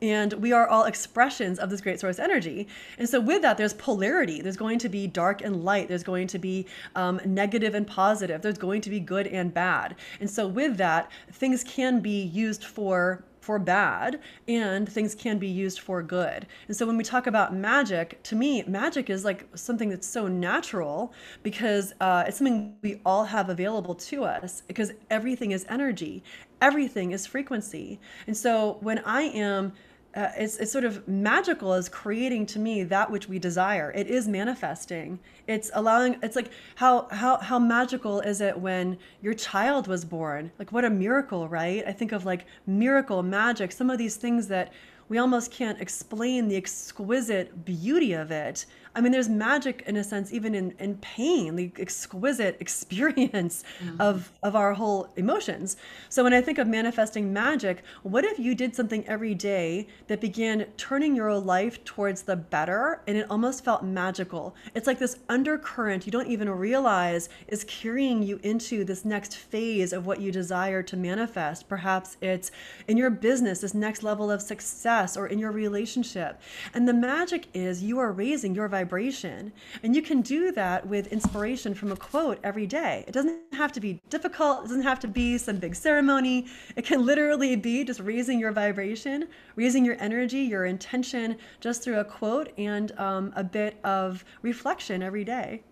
and 0.00 0.32
we 0.34 0.52
are 0.52 0.68
all 0.68 0.84
expressions 0.84 1.58
of 1.58 1.70
this 1.70 1.80
great 1.80 2.00
source 2.00 2.18
energy. 2.18 2.68
And 2.98 3.08
so 3.08 3.20
with 3.20 3.42
that 3.42 3.56
there's 3.56 3.74
polarity. 3.74 4.40
There's 4.40 4.56
going 4.56 4.78
to 4.80 4.88
be 4.88 5.06
dark 5.06 5.42
and 5.42 5.64
light. 5.64 5.88
There's 5.88 6.04
going 6.04 6.28
to 6.28 6.38
be 6.38 6.66
um, 6.94 7.20
negative 7.24 7.74
and 7.74 7.86
positive. 7.86 8.42
There's 8.42 8.58
going 8.58 8.80
to 8.82 8.90
be 8.90 9.00
good 9.00 9.26
and 9.26 9.52
bad. 9.52 9.96
And 10.20 10.30
so 10.30 10.46
with 10.46 10.76
that 10.76 11.10
things 11.32 11.64
can 11.64 12.00
be 12.00 12.22
used 12.22 12.64
for 12.64 13.24
for 13.48 13.58
bad 13.58 14.20
and 14.46 14.86
things 14.86 15.14
can 15.14 15.38
be 15.38 15.48
used 15.48 15.80
for 15.80 16.02
good. 16.02 16.46
And 16.66 16.76
so 16.76 16.84
when 16.86 16.98
we 16.98 17.02
talk 17.02 17.26
about 17.26 17.54
magic, 17.54 18.22
to 18.24 18.36
me, 18.36 18.62
magic 18.64 19.08
is 19.08 19.24
like 19.24 19.48
something 19.54 19.88
that's 19.88 20.06
so 20.06 20.28
natural 20.28 21.14
because 21.42 21.94
uh, 22.02 22.24
it's 22.26 22.36
something 22.36 22.76
we 22.82 23.00
all 23.06 23.24
have 23.24 23.48
available 23.48 23.94
to 23.94 24.24
us 24.24 24.60
because 24.68 24.92
everything 25.08 25.52
is 25.52 25.64
energy, 25.70 26.22
everything 26.60 27.12
is 27.12 27.26
frequency. 27.26 27.98
And 28.26 28.36
so 28.36 28.76
when 28.80 28.98
I 28.98 29.22
am 29.22 29.72
uh, 30.18 30.32
it's, 30.36 30.56
it's 30.56 30.72
sort 30.72 30.82
of 30.82 31.06
magical 31.06 31.72
as 31.72 31.88
creating 31.88 32.44
to 32.44 32.58
me 32.58 32.82
that 32.82 33.08
which 33.08 33.28
we 33.28 33.38
desire. 33.38 33.92
It 33.94 34.08
is 34.08 34.26
manifesting. 34.26 35.20
It's 35.46 35.70
allowing 35.74 36.16
it's 36.24 36.34
like 36.34 36.50
how 36.74 37.06
how 37.12 37.36
how 37.36 37.60
magical 37.60 38.18
is 38.20 38.40
it 38.40 38.58
when 38.58 38.98
your 39.22 39.34
child 39.34 39.86
was 39.86 40.04
born? 40.04 40.50
Like 40.58 40.72
what 40.72 40.84
a 40.84 40.90
miracle 40.90 41.46
right? 41.46 41.84
I 41.86 41.92
think 41.92 42.10
of 42.10 42.24
like 42.24 42.46
miracle 42.66 43.22
magic 43.22 43.70
some 43.70 43.90
of 43.90 43.98
these 43.98 44.16
things 44.16 44.48
that 44.48 44.72
we 45.08 45.18
almost 45.18 45.52
can't 45.52 45.80
explain 45.80 46.48
the 46.48 46.56
exquisite 46.56 47.64
beauty 47.64 48.12
of 48.12 48.32
it. 48.32 48.66
I 48.94 49.00
mean, 49.00 49.12
there's 49.12 49.28
magic 49.28 49.82
in 49.86 49.96
a 49.96 50.04
sense, 50.04 50.32
even 50.32 50.54
in, 50.54 50.74
in 50.78 50.96
pain, 50.98 51.56
the 51.56 51.72
exquisite 51.78 52.56
experience 52.60 53.64
mm-hmm. 53.82 54.00
of, 54.00 54.32
of 54.42 54.56
our 54.56 54.74
whole 54.74 55.08
emotions. 55.16 55.76
So 56.08 56.24
when 56.24 56.34
I 56.34 56.40
think 56.40 56.58
of 56.58 56.66
manifesting 56.66 57.32
magic, 57.32 57.82
what 58.02 58.24
if 58.24 58.38
you 58.38 58.54
did 58.54 58.74
something 58.74 59.06
every 59.06 59.34
day 59.34 59.88
that 60.06 60.20
began 60.20 60.66
turning 60.76 61.14
your 61.14 61.36
life 61.38 61.84
towards 61.84 62.22
the 62.22 62.36
better 62.36 63.00
and 63.06 63.16
it 63.16 63.26
almost 63.30 63.64
felt 63.64 63.82
magical? 63.82 64.54
It's 64.74 64.86
like 64.86 64.98
this 64.98 65.18
undercurrent 65.28 66.06
you 66.06 66.12
don't 66.12 66.28
even 66.28 66.48
realize 66.50 67.28
is 67.48 67.64
carrying 67.64 68.22
you 68.22 68.40
into 68.42 68.84
this 68.84 69.04
next 69.04 69.36
phase 69.36 69.92
of 69.92 70.06
what 70.06 70.20
you 70.20 70.32
desire 70.32 70.82
to 70.82 70.96
manifest. 70.96 71.68
Perhaps 71.68 72.16
it's 72.20 72.50
in 72.86 72.96
your 72.96 73.10
business, 73.10 73.60
this 73.60 73.74
next 73.74 74.02
level 74.02 74.30
of 74.30 74.42
success 74.42 74.58
success 74.78 75.16
or 75.16 75.26
in 75.26 75.38
your 75.38 75.50
relationship. 75.50 76.40
And 76.74 76.88
the 76.88 76.94
magic 76.94 77.46
is 77.54 77.82
you 77.82 77.98
are 77.98 78.12
raising 78.12 78.54
your 78.54 78.68
vibration. 78.78 79.52
And 79.82 79.94
you 79.96 80.02
can 80.02 80.20
do 80.20 80.52
that 80.52 80.86
with 80.86 81.08
inspiration 81.08 81.74
from 81.74 81.90
a 81.90 81.96
quote 81.96 82.38
every 82.44 82.66
day. 82.66 83.04
It 83.08 83.12
doesn't 83.12 83.36
have 83.52 83.72
to 83.72 83.80
be 83.80 84.00
difficult, 84.08 84.60
it 84.60 84.68
doesn't 84.68 84.88
have 84.92 85.00
to 85.00 85.08
be 85.08 85.36
some 85.36 85.56
big 85.56 85.74
ceremony. 85.74 86.46
It 86.76 86.84
can 86.84 87.04
literally 87.04 87.56
be 87.56 87.76
just 87.84 88.00
raising 88.00 88.38
your 88.38 88.52
vibration, 88.52 89.28
raising 89.56 89.84
your 89.84 89.96
energy, 89.98 90.42
your 90.54 90.64
intention, 90.66 91.36
just 91.60 91.82
through 91.82 91.98
a 91.98 92.04
quote 92.04 92.48
and 92.56 92.86
um, 92.98 93.32
a 93.34 93.42
bit 93.42 93.74
of 93.82 94.24
reflection 94.42 95.02
every 95.02 95.24
day. 95.24 95.62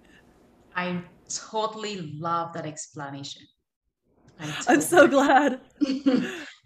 I 0.75 1.01
totally 1.29 1.97
love 2.29 2.53
that 2.55 2.67
explanation. 2.67 3.43
Totally 4.39 4.55
I'm 4.69 4.81
so 4.81 5.07
glad. 5.07 5.61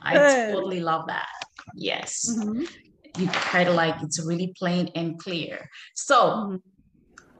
I 0.03 0.15
totally 0.53 0.81
love 0.81 1.07
that. 1.07 1.29
Yes. 1.75 2.35
Mm-hmm. 2.35 2.65
You 3.19 3.27
kind 3.29 3.69
of 3.69 3.75
like 3.75 3.97
it's 4.03 4.25
really 4.25 4.55
plain 4.59 4.91
and 4.95 5.19
clear. 5.19 5.69
So, 5.95 6.17
mm-hmm. 6.17 6.57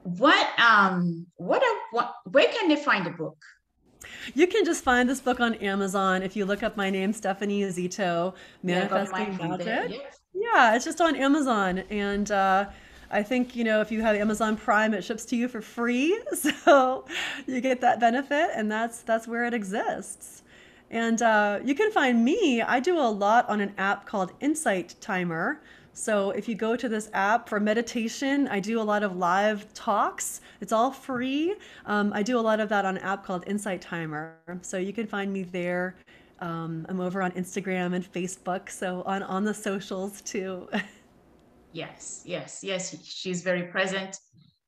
what 0.03 0.47
um 0.59 1.27
what, 1.35 1.61
a, 1.61 1.75
what 1.91 2.13
where 2.31 2.47
can 2.47 2.69
they 2.69 2.75
find 2.75 3.05
the 3.05 3.11
book? 3.11 3.37
You 4.33 4.47
can 4.47 4.65
just 4.65 4.83
find 4.83 5.09
this 5.09 5.21
book 5.21 5.39
on 5.39 5.55
Amazon 5.55 6.23
if 6.23 6.35
you 6.35 6.45
look 6.45 6.63
up 6.63 6.77
my 6.77 6.89
name, 6.89 7.13
Stephanie 7.13 7.63
Zito, 7.63 8.33
Manifesting 8.63 9.37
yeah, 9.39 9.47
Magic. 9.47 10.01
Yeah, 10.33 10.75
it's 10.75 10.85
just 10.85 11.01
on 11.01 11.15
Amazon. 11.15 11.79
And 11.89 12.31
uh, 12.31 12.67
I 13.09 13.23
think, 13.23 13.55
you 13.55 13.63
know, 13.63 13.81
if 13.81 13.91
you 13.91 14.01
have 14.01 14.15
Amazon 14.15 14.55
Prime, 14.57 14.93
it 14.93 15.03
ships 15.03 15.25
to 15.25 15.35
you 15.35 15.47
for 15.47 15.61
free. 15.61 16.19
So 16.33 17.05
you 17.47 17.59
get 17.61 17.81
that 17.81 17.99
benefit, 17.99 18.51
and 18.55 18.71
that's 18.71 19.01
that's 19.01 19.27
where 19.27 19.45
it 19.45 19.53
exists. 19.53 20.43
And 20.91 21.21
uh, 21.21 21.59
you 21.63 21.73
can 21.73 21.89
find 21.91 22.23
me, 22.23 22.61
I 22.61 22.81
do 22.81 22.99
a 22.99 23.09
lot 23.09 23.47
on 23.47 23.61
an 23.61 23.73
app 23.77 24.05
called 24.05 24.33
Insight 24.41 24.95
Timer. 24.99 25.61
So 25.93 26.31
if 26.31 26.49
you 26.49 26.55
go 26.55 26.75
to 26.75 26.89
this 26.89 27.09
app 27.13 27.47
for 27.47 27.59
meditation, 27.61 28.47
I 28.49 28.59
do 28.59 28.79
a 28.79 28.83
lot 28.83 29.01
of 29.01 29.15
live 29.15 29.73
talks. 29.73 30.41
It's 30.59 30.73
all 30.73 30.91
free. 30.91 31.55
Um, 31.85 32.11
I 32.13 32.23
do 32.23 32.37
a 32.37 32.41
lot 32.41 32.59
of 32.59 32.67
that 32.69 32.85
on 32.85 32.97
an 32.97 33.03
app 33.03 33.25
called 33.25 33.45
Insight 33.47 33.81
Timer. 33.81 34.35
So 34.61 34.77
you 34.77 34.91
can 34.91 35.07
find 35.07 35.31
me 35.31 35.43
there. 35.43 35.95
Um, 36.39 36.85
I'm 36.89 36.99
over 36.99 37.21
on 37.21 37.31
Instagram 37.31 37.93
and 37.93 38.11
Facebook, 38.11 38.69
so 38.69 39.03
on 39.05 39.21
on 39.23 39.43
the 39.43 39.53
socials 39.53 40.21
too. 40.21 40.67
yes, 41.71 42.23
yes, 42.25 42.61
yes. 42.63 42.95
She's 43.03 43.43
very 43.43 43.63
present 43.63 44.17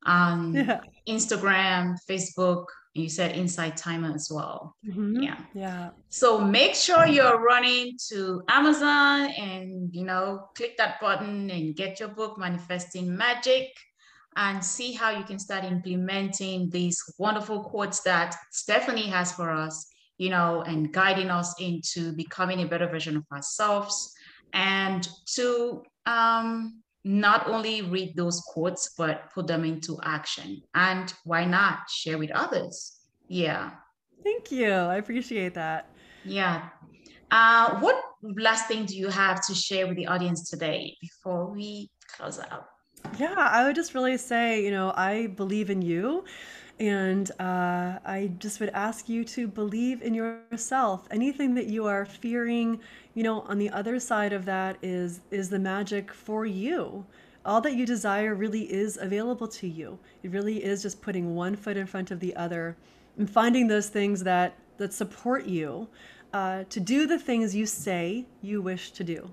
on 0.06 0.54
yeah. 0.54 0.80
Instagram, 1.08 1.96
Facebook, 2.08 2.66
you 2.94 3.08
said 3.08 3.36
Insight 3.36 3.76
Timer 3.76 4.12
as 4.14 4.30
well. 4.30 4.76
Mm-hmm. 4.86 5.22
Yeah. 5.22 5.38
Yeah. 5.52 5.90
So 6.10 6.38
make 6.38 6.74
sure 6.76 7.06
you're 7.06 7.42
running 7.42 7.98
to 8.08 8.42
Amazon 8.48 9.30
and, 9.32 9.92
you 9.92 10.04
know, 10.04 10.48
click 10.54 10.76
that 10.78 11.00
button 11.00 11.50
and 11.50 11.74
get 11.74 11.98
your 11.98 12.10
book, 12.10 12.38
Manifesting 12.38 13.16
Magic, 13.16 13.68
and 14.36 14.64
see 14.64 14.92
how 14.92 15.10
you 15.10 15.24
can 15.24 15.40
start 15.40 15.64
implementing 15.64 16.70
these 16.70 17.02
wonderful 17.18 17.64
quotes 17.64 18.00
that 18.00 18.36
Stephanie 18.52 19.08
has 19.08 19.32
for 19.32 19.50
us, 19.50 19.86
you 20.18 20.30
know, 20.30 20.62
and 20.62 20.92
guiding 20.92 21.30
us 21.30 21.54
into 21.60 22.12
becoming 22.12 22.62
a 22.62 22.66
better 22.66 22.86
version 22.86 23.16
of 23.16 23.24
ourselves 23.32 24.12
and 24.52 25.08
to 25.26 25.82
um, 26.06 26.80
not 27.04 27.46
only 27.48 27.82
read 27.82 28.16
those 28.16 28.40
quotes, 28.40 28.94
but 28.96 29.30
put 29.34 29.46
them 29.46 29.64
into 29.64 29.98
action. 30.02 30.62
And 30.74 31.12
why 31.24 31.44
not 31.44 31.90
share 31.90 32.18
with 32.18 32.30
others? 32.30 33.00
Yeah. 33.28 33.72
Thank 34.22 34.50
you. 34.50 34.70
I 34.70 34.96
appreciate 34.96 35.54
that. 35.54 35.90
Yeah. 36.24 36.68
Uh, 37.30 37.78
what 37.80 38.00
last 38.22 38.68
thing 38.68 38.86
do 38.86 38.96
you 38.96 39.08
have 39.08 39.44
to 39.46 39.54
share 39.54 39.86
with 39.86 39.96
the 39.96 40.06
audience 40.06 40.48
today 40.48 40.96
before 41.00 41.50
we 41.50 41.90
close 42.16 42.38
out? 42.38 42.66
Yeah, 43.18 43.34
I 43.36 43.64
would 43.64 43.76
just 43.76 43.94
really 43.94 44.16
say, 44.16 44.64
you 44.64 44.70
know, 44.70 44.92
I 44.96 45.26
believe 45.26 45.68
in 45.68 45.82
you. 45.82 46.24
And 46.80 47.30
uh, 47.38 47.98
I 48.04 48.32
just 48.38 48.58
would 48.58 48.70
ask 48.70 49.08
you 49.08 49.24
to 49.26 49.46
believe 49.46 50.02
in 50.02 50.12
yourself. 50.12 51.06
Anything 51.10 51.54
that 51.54 51.66
you 51.66 51.86
are 51.86 52.04
fearing, 52.04 52.80
you 53.14 53.22
know, 53.22 53.42
on 53.42 53.58
the 53.58 53.70
other 53.70 54.00
side 54.00 54.32
of 54.32 54.44
that 54.46 54.76
is 54.82 55.20
is 55.30 55.48
the 55.48 55.58
magic 55.58 56.12
for 56.12 56.46
you. 56.46 57.06
All 57.44 57.60
that 57.60 57.76
you 57.76 57.86
desire 57.86 58.34
really 58.34 58.72
is 58.72 58.96
available 58.96 59.46
to 59.48 59.68
you. 59.68 59.98
It 60.22 60.32
really 60.32 60.64
is 60.64 60.82
just 60.82 61.00
putting 61.00 61.34
one 61.34 61.54
foot 61.54 61.76
in 61.76 61.86
front 61.86 62.10
of 62.10 62.18
the 62.18 62.34
other 62.34 62.76
and 63.18 63.30
finding 63.30 63.68
those 63.68 63.88
things 63.88 64.24
that 64.24 64.58
that 64.78 64.92
support 64.92 65.46
you 65.46 65.88
uh, 66.32 66.64
to 66.70 66.80
do 66.80 67.06
the 67.06 67.18
things 67.18 67.54
you 67.54 67.66
say 67.66 68.26
you 68.42 68.60
wish 68.60 68.90
to 68.90 69.04
do. 69.04 69.30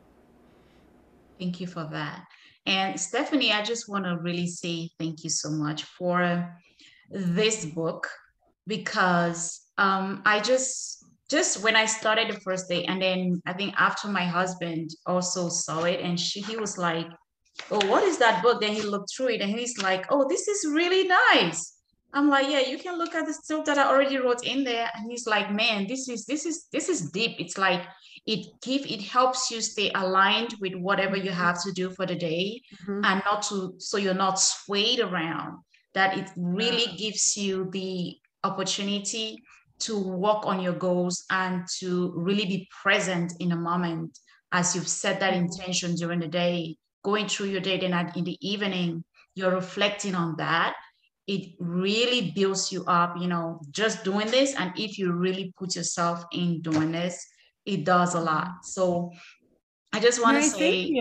Thank 1.40 1.60
you 1.60 1.66
for 1.66 1.88
that. 1.92 2.28
And 2.68 3.00
Stephanie, 3.00 3.52
I 3.52 3.64
just 3.64 3.90
want 3.90 4.06
to 4.06 4.18
really 4.18 4.46
say 4.46 4.90
thank 5.00 5.24
you 5.24 5.32
so 5.32 5.50
much 5.50 5.84
for 5.84 6.56
this 7.12 7.66
book 7.66 8.08
because 8.68 9.62
um, 9.78 10.22
I 10.26 10.40
just 10.40 11.06
just 11.30 11.64
when 11.64 11.78
I 11.78 11.86
started 11.86 12.30
the 12.30 12.40
first 12.42 12.68
day, 12.68 12.84
and 12.86 13.02
then 13.02 13.42
I 13.46 13.54
think 13.54 13.74
after 13.78 14.10
my 14.10 14.26
husband 14.26 14.90
also 15.06 15.48
saw 15.48 15.84
it, 15.84 16.02
and 16.02 16.20
she, 16.20 16.42
he 16.42 16.58
was 16.58 16.78
like, 16.78 17.08
"Oh, 17.72 17.86
what 17.88 18.04
is 18.04 18.18
that 18.20 18.44
book?" 18.44 18.60
Then 18.60 18.74
he 18.74 18.82
looked 18.82 19.12
through 19.16 19.30
it, 19.30 19.42
and 19.42 19.50
he's 19.50 19.78
like, 19.78 20.06
"Oh, 20.10 20.28
this 20.28 20.48
is 20.48 20.66
really 20.70 21.08
nice." 21.08 21.78
I'm 22.14 22.30
like, 22.30 22.50
"Yeah, 22.50 22.60
you 22.60 22.78
can 22.78 22.98
look 22.98 23.16
at 23.16 23.26
the 23.26 23.34
stuff 23.34 23.64
that 23.66 23.78
I 23.78 23.88
already 23.88 24.18
wrote 24.18 24.44
in 24.44 24.66
there," 24.66 24.92
and 24.94 25.10
he's 25.10 25.26
like, 25.26 25.52
"Man, 25.54 25.88
this 25.88 26.10
is 26.10 26.26
this 26.26 26.46
is 26.46 26.68
this 26.74 26.90
is 26.90 27.10
deep. 27.12 27.40
It's 27.40 27.58
like 27.58 27.84
it 28.28 28.46
give 28.62 28.86
it 28.86 29.02
helps 29.02 29.50
you 29.50 29.62
stay 29.62 29.90
aligned 29.96 30.56
with 30.60 30.76
whatever 30.76 31.16
you 31.16 31.32
have 31.32 31.64
to 31.64 31.72
do 31.72 31.90
for 31.92 32.06
the 32.06 32.16
day, 32.16 32.62
mm-hmm. 32.84 33.06
and 33.06 33.22
not 33.26 33.42
to 33.44 33.76
so 33.78 33.98
you're 33.98 34.14
not 34.14 34.38
swayed 34.38 35.00
around." 35.00 35.60
That 35.94 36.18
it 36.18 36.30
really 36.36 36.96
gives 36.98 37.36
you 37.36 37.70
the 37.72 38.18
opportunity 38.44 39.38
to 39.80 40.00
work 40.00 40.46
on 40.46 40.62
your 40.62 40.74
goals 40.74 41.24
and 41.32 41.66
to 41.80 42.14
really 42.16 42.46
be 42.46 42.68
present 42.84 43.34
in 43.40 43.52
a 43.52 43.56
moment 43.56 44.18
as 44.52 44.76
you've 44.76 44.88
set 44.88 45.20
that 45.20 45.34
mm-hmm. 45.34 45.46
intention 45.46 45.96
during 45.96 46.20
the 46.20 46.28
day, 46.28 46.76
going 47.04 47.28
through 47.28 47.48
your 47.48 47.62
day, 47.62 47.80
then 47.80 47.94
in 48.16 48.24
the 48.24 48.38
evening, 48.48 49.04
you're 49.36 49.52
reflecting 49.52 50.14
on 50.16 50.36
that. 50.38 50.76
It 51.28 51.54
really 51.60 52.32
builds 52.36 52.72
you 52.72 52.84
up, 52.86 53.16
you 53.18 53.28
know, 53.28 53.62
just 53.72 54.04
doing 54.04 54.28
this. 54.28 54.54
And 54.56 54.72
if 54.76 54.98
you 54.98 55.14
really 55.14 55.54
put 55.58 55.76
yourself 55.76 56.26
in 56.32 56.62
doing 56.62 56.92
this, 56.92 57.26
it 57.66 57.86
does 57.86 58.16
a 58.16 58.20
lot. 58.20 58.50
So 58.64 59.12
I 59.94 60.00
just 60.00 60.22
want 60.22 60.38
to 60.38 60.50
say, 60.50 60.94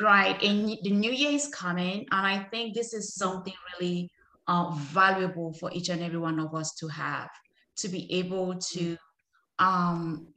right, 0.00 0.42
and 0.42 0.78
the 0.82 0.90
new 0.90 1.10
year 1.10 1.30
is 1.30 1.48
coming, 1.48 2.06
and 2.10 2.26
I 2.26 2.46
think 2.50 2.74
this 2.74 2.92
is 2.92 3.14
something 3.14 3.54
really 3.80 4.10
uh, 4.48 4.70
valuable 4.74 5.52
for 5.52 5.70
each 5.72 5.88
and 5.88 6.02
every 6.02 6.18
one 6.18 6.40
of 6.40 6.54
us 6.54 6.74
to 6.74 6.88
have 6.88 7.28
to 7.76 7.88
be 7.88 8.12
able 8.12 8.56
to 8.56 8.96
um, 9.58 10.28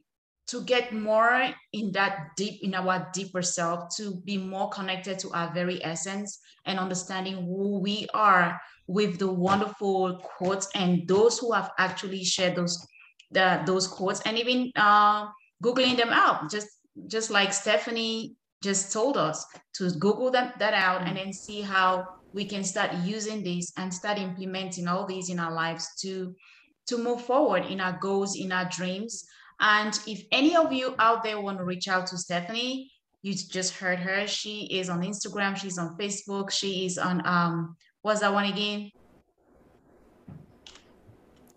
to 0.48 0.62
get 0.64 0.92
more 0.92 1.48
in 1.72 1.92
that 1.92 2.28
deep 2.36 2.62
in 2.62 2.74
our 2.74 3.08
deeper 3.14 3.42
self 3.42 3.94
to 3.96 4.20
be 4.24 4.36
more 4.36 4.68
connected 4.68 5.18
to 5.18 5.30
our 5.32 5.52
very 5.54 5.82
essence 5.84 6.40
and 6.66 6.78
understanding 6.78 7.36
who 7.36 7.78
we 7.80 8.06
are 8.12 8.60
with 8.86 9.18
the 9.18 9.30
wonderful 9.30 10.18
quotes 10.18 10.68
and 10.74 11.08
those 11.08 11.38
who 11.38 11.52
have 11.52 11.70
actually 11.78 12.24
shared 12.24 12.56
those 12.56 12.86
the, 13.30 13.62
those 13.64 13.88
quotes 13.88 14.20
and 14.22 14.38
even 14.38 14.70
uh, 14.76 15.26
googling 15.64 15.96
them 15.96 16.10
out. 16.10 16.50
Just 16.50 16.68
just 17.06 17.30
like 17.30 17.54
stephanie 17.54 18.36
just 18.62 18.92
told 18.92 19.16
us 19.16 19.46
to 19.74 19.90
google 19.98 20.30
that, 20.30 20.58
that 20.58 20.74
out 20.74 21.02
and 21.02 21.16
then 21.16 21.32
see 21.32 21.62
how 21.62 22.06
we 22.32 22.44
can 22.44 22.64
start 22.64 22.92
using 23.04 23.42
this 23.42 23.72
and 23.76 23.92
start 23.92 24.18
implementing 24.18 24.88
all 24.88 25.06
these 25.06 25.28
in 25.30 25.38
our 25.38 25.52
lives 25.52 25.88
to 26.00 26.34
to 26.86 26.98
move 26.98 27.22
forward 27.22 27.64
in 27.66 27.80
our 27.80 27.98
goals 28.00 28.36
in 28.36 28.52
our 28.52 28.68
dreams 28.68 29.24
and 29.60 30.00
if 30.06 30.24
any 30.32 30.56
of 30.56 30.72
you 30.72 30.94
out 30.98 31.22
there 31.22 31.40
want 31.40 31.58
to 31.58 31.64
reach 31.64 31.88
out 31.88 32.06
to 32.06 32.18
stephanie 32.18 32.90
you 33.22 33.34
just 33.34 33.74
heard 33.74 33.98
her 33.98 34.26
she 34.26 34.64
is 34.66 34.88
on 34.88 35.02
instagram 35.02 35.56
she's 35.56 35.78
on 35.78 35.96
facebook 35.96 36.50
she 36.50 36.86
is 36.86 36.98
on 36.98 37.24
um 37.26 37.76
what's 38.02 38.20
that 38.20 38.32
one 38.32 38.44
again 38.46 38.90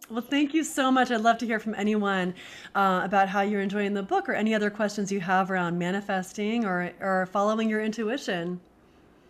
well, 0.07 0.21
thank 0.21 0.53
you 0.53 0.63
so 0.63 0.91
much. 0.91 1.09
I'd 1.09 1.21
love 1.21 1.39
to 1.39 1.47
hear 1.47 1.59
from 1.59 1.73
anyone 1.73 2.35
uh, 2.75 3.01
about 3.03 3.27
how 3.27 3.41
you're 3.41 3.61
enjoying 3.61 3.95
the 3.95 4.03
book 4.03 4.29
or 4.29 4.33
any 4.33 4.53
other 4.53 4.69
questions 4.69 5.11
you 5.11 5.19
have 5.19 5.49
around 5.49 5.79
manifesting 5.79 6.63
or, 6.63 6.91
or 7.01 7.25
following 7.31 7.67
your 7.67 7.81
intuition. 7.81 8.59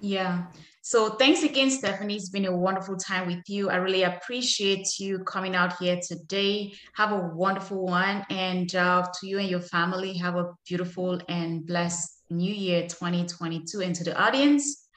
Yeah. 0.01 0.43
So 0.87 1.15
thanks 1.15 1.41
again, 1.41 1.71
Stephanie. 1.71 2.15
It's 2.15 2.29
been 2.29 2.45
a 2.45 2.55
wonderful 2.55 2.95
time 2.95 3.25
with 3.25 3.49
you. 3.49 3.71
I 3.71 3.77
really 3.77 4.03
appreciate 4.03 4.99
you 4.99 5.17
coming 5.23 5.55
out 5.55 5.79
here 5.79 5.99
today. 5.99 6.73
Have 6.93 7.11
a 7.11 7.31
wonderful 7.33 7.87
one. 7.87 8.23
And 8.29 8.73
uh, 8.75 9.01
to 9.01 9.27
you 9.27 9.39
and 9.39 9.49
your 9.49 9.61
family, 9.61 10.15
have 10.19 10.35
a 10.35 10.51
beautiful 10.67 11.19
and 11.27 11.65
blessed 11.65 12.21
new 12.29 12.53
year 12.53 12.83
2022. 12.83 13.81
And 13.81 13.95
to 13.95 14.03
the 14.03 14.15
audience, 14.15 14.87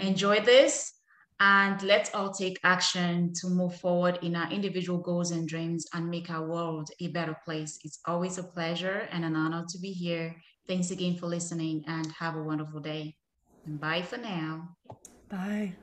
enjoy 0.00 0.40
this. 0.40 0.92
And 1.40 1.80
let's 1.82 2.14
all 2.14 2.34
take 2.34 2.60
action 2.62 3.32
to 3.40 3.48
move 3.48 3.74
forward 3.76 4.18
in 4.20 4.36
our 4.36 4.52
individual 4.52 4.98
goals 4.98 5.30
and 5.30 5.48
dreams 5.48 5.86
and 5.94 6.10
make 6.10 6.28
our 6.28 6.46
world 6.46 6.90
a 7.00 7.08
better 7.08 7.38
place. 7.42 7.78
It's 7.84 8.00
always 8.06 8.36
a 8.36 8.42
pleasure 8.42 9.08
and 9.10 9.24
an 9.24 9.34
honor 9.34 9.64
to 9.66 9.78
be 9.78 9.92
here. 9.92 10.36
Thanks 10.68 10.90
again 10.90 11.16
for 11.16 11.24
listening 11.24 11.84
and 11.86 12.06
have 12.18 12.36
a 12.36 12.42
wonderful 12.42 12.80
day. 12.80 13.16
And 13.66 13.80
bye 13.80 14.02
for 14.02 14.16
now. 14.16 14.76
Bye. 15.28 15.76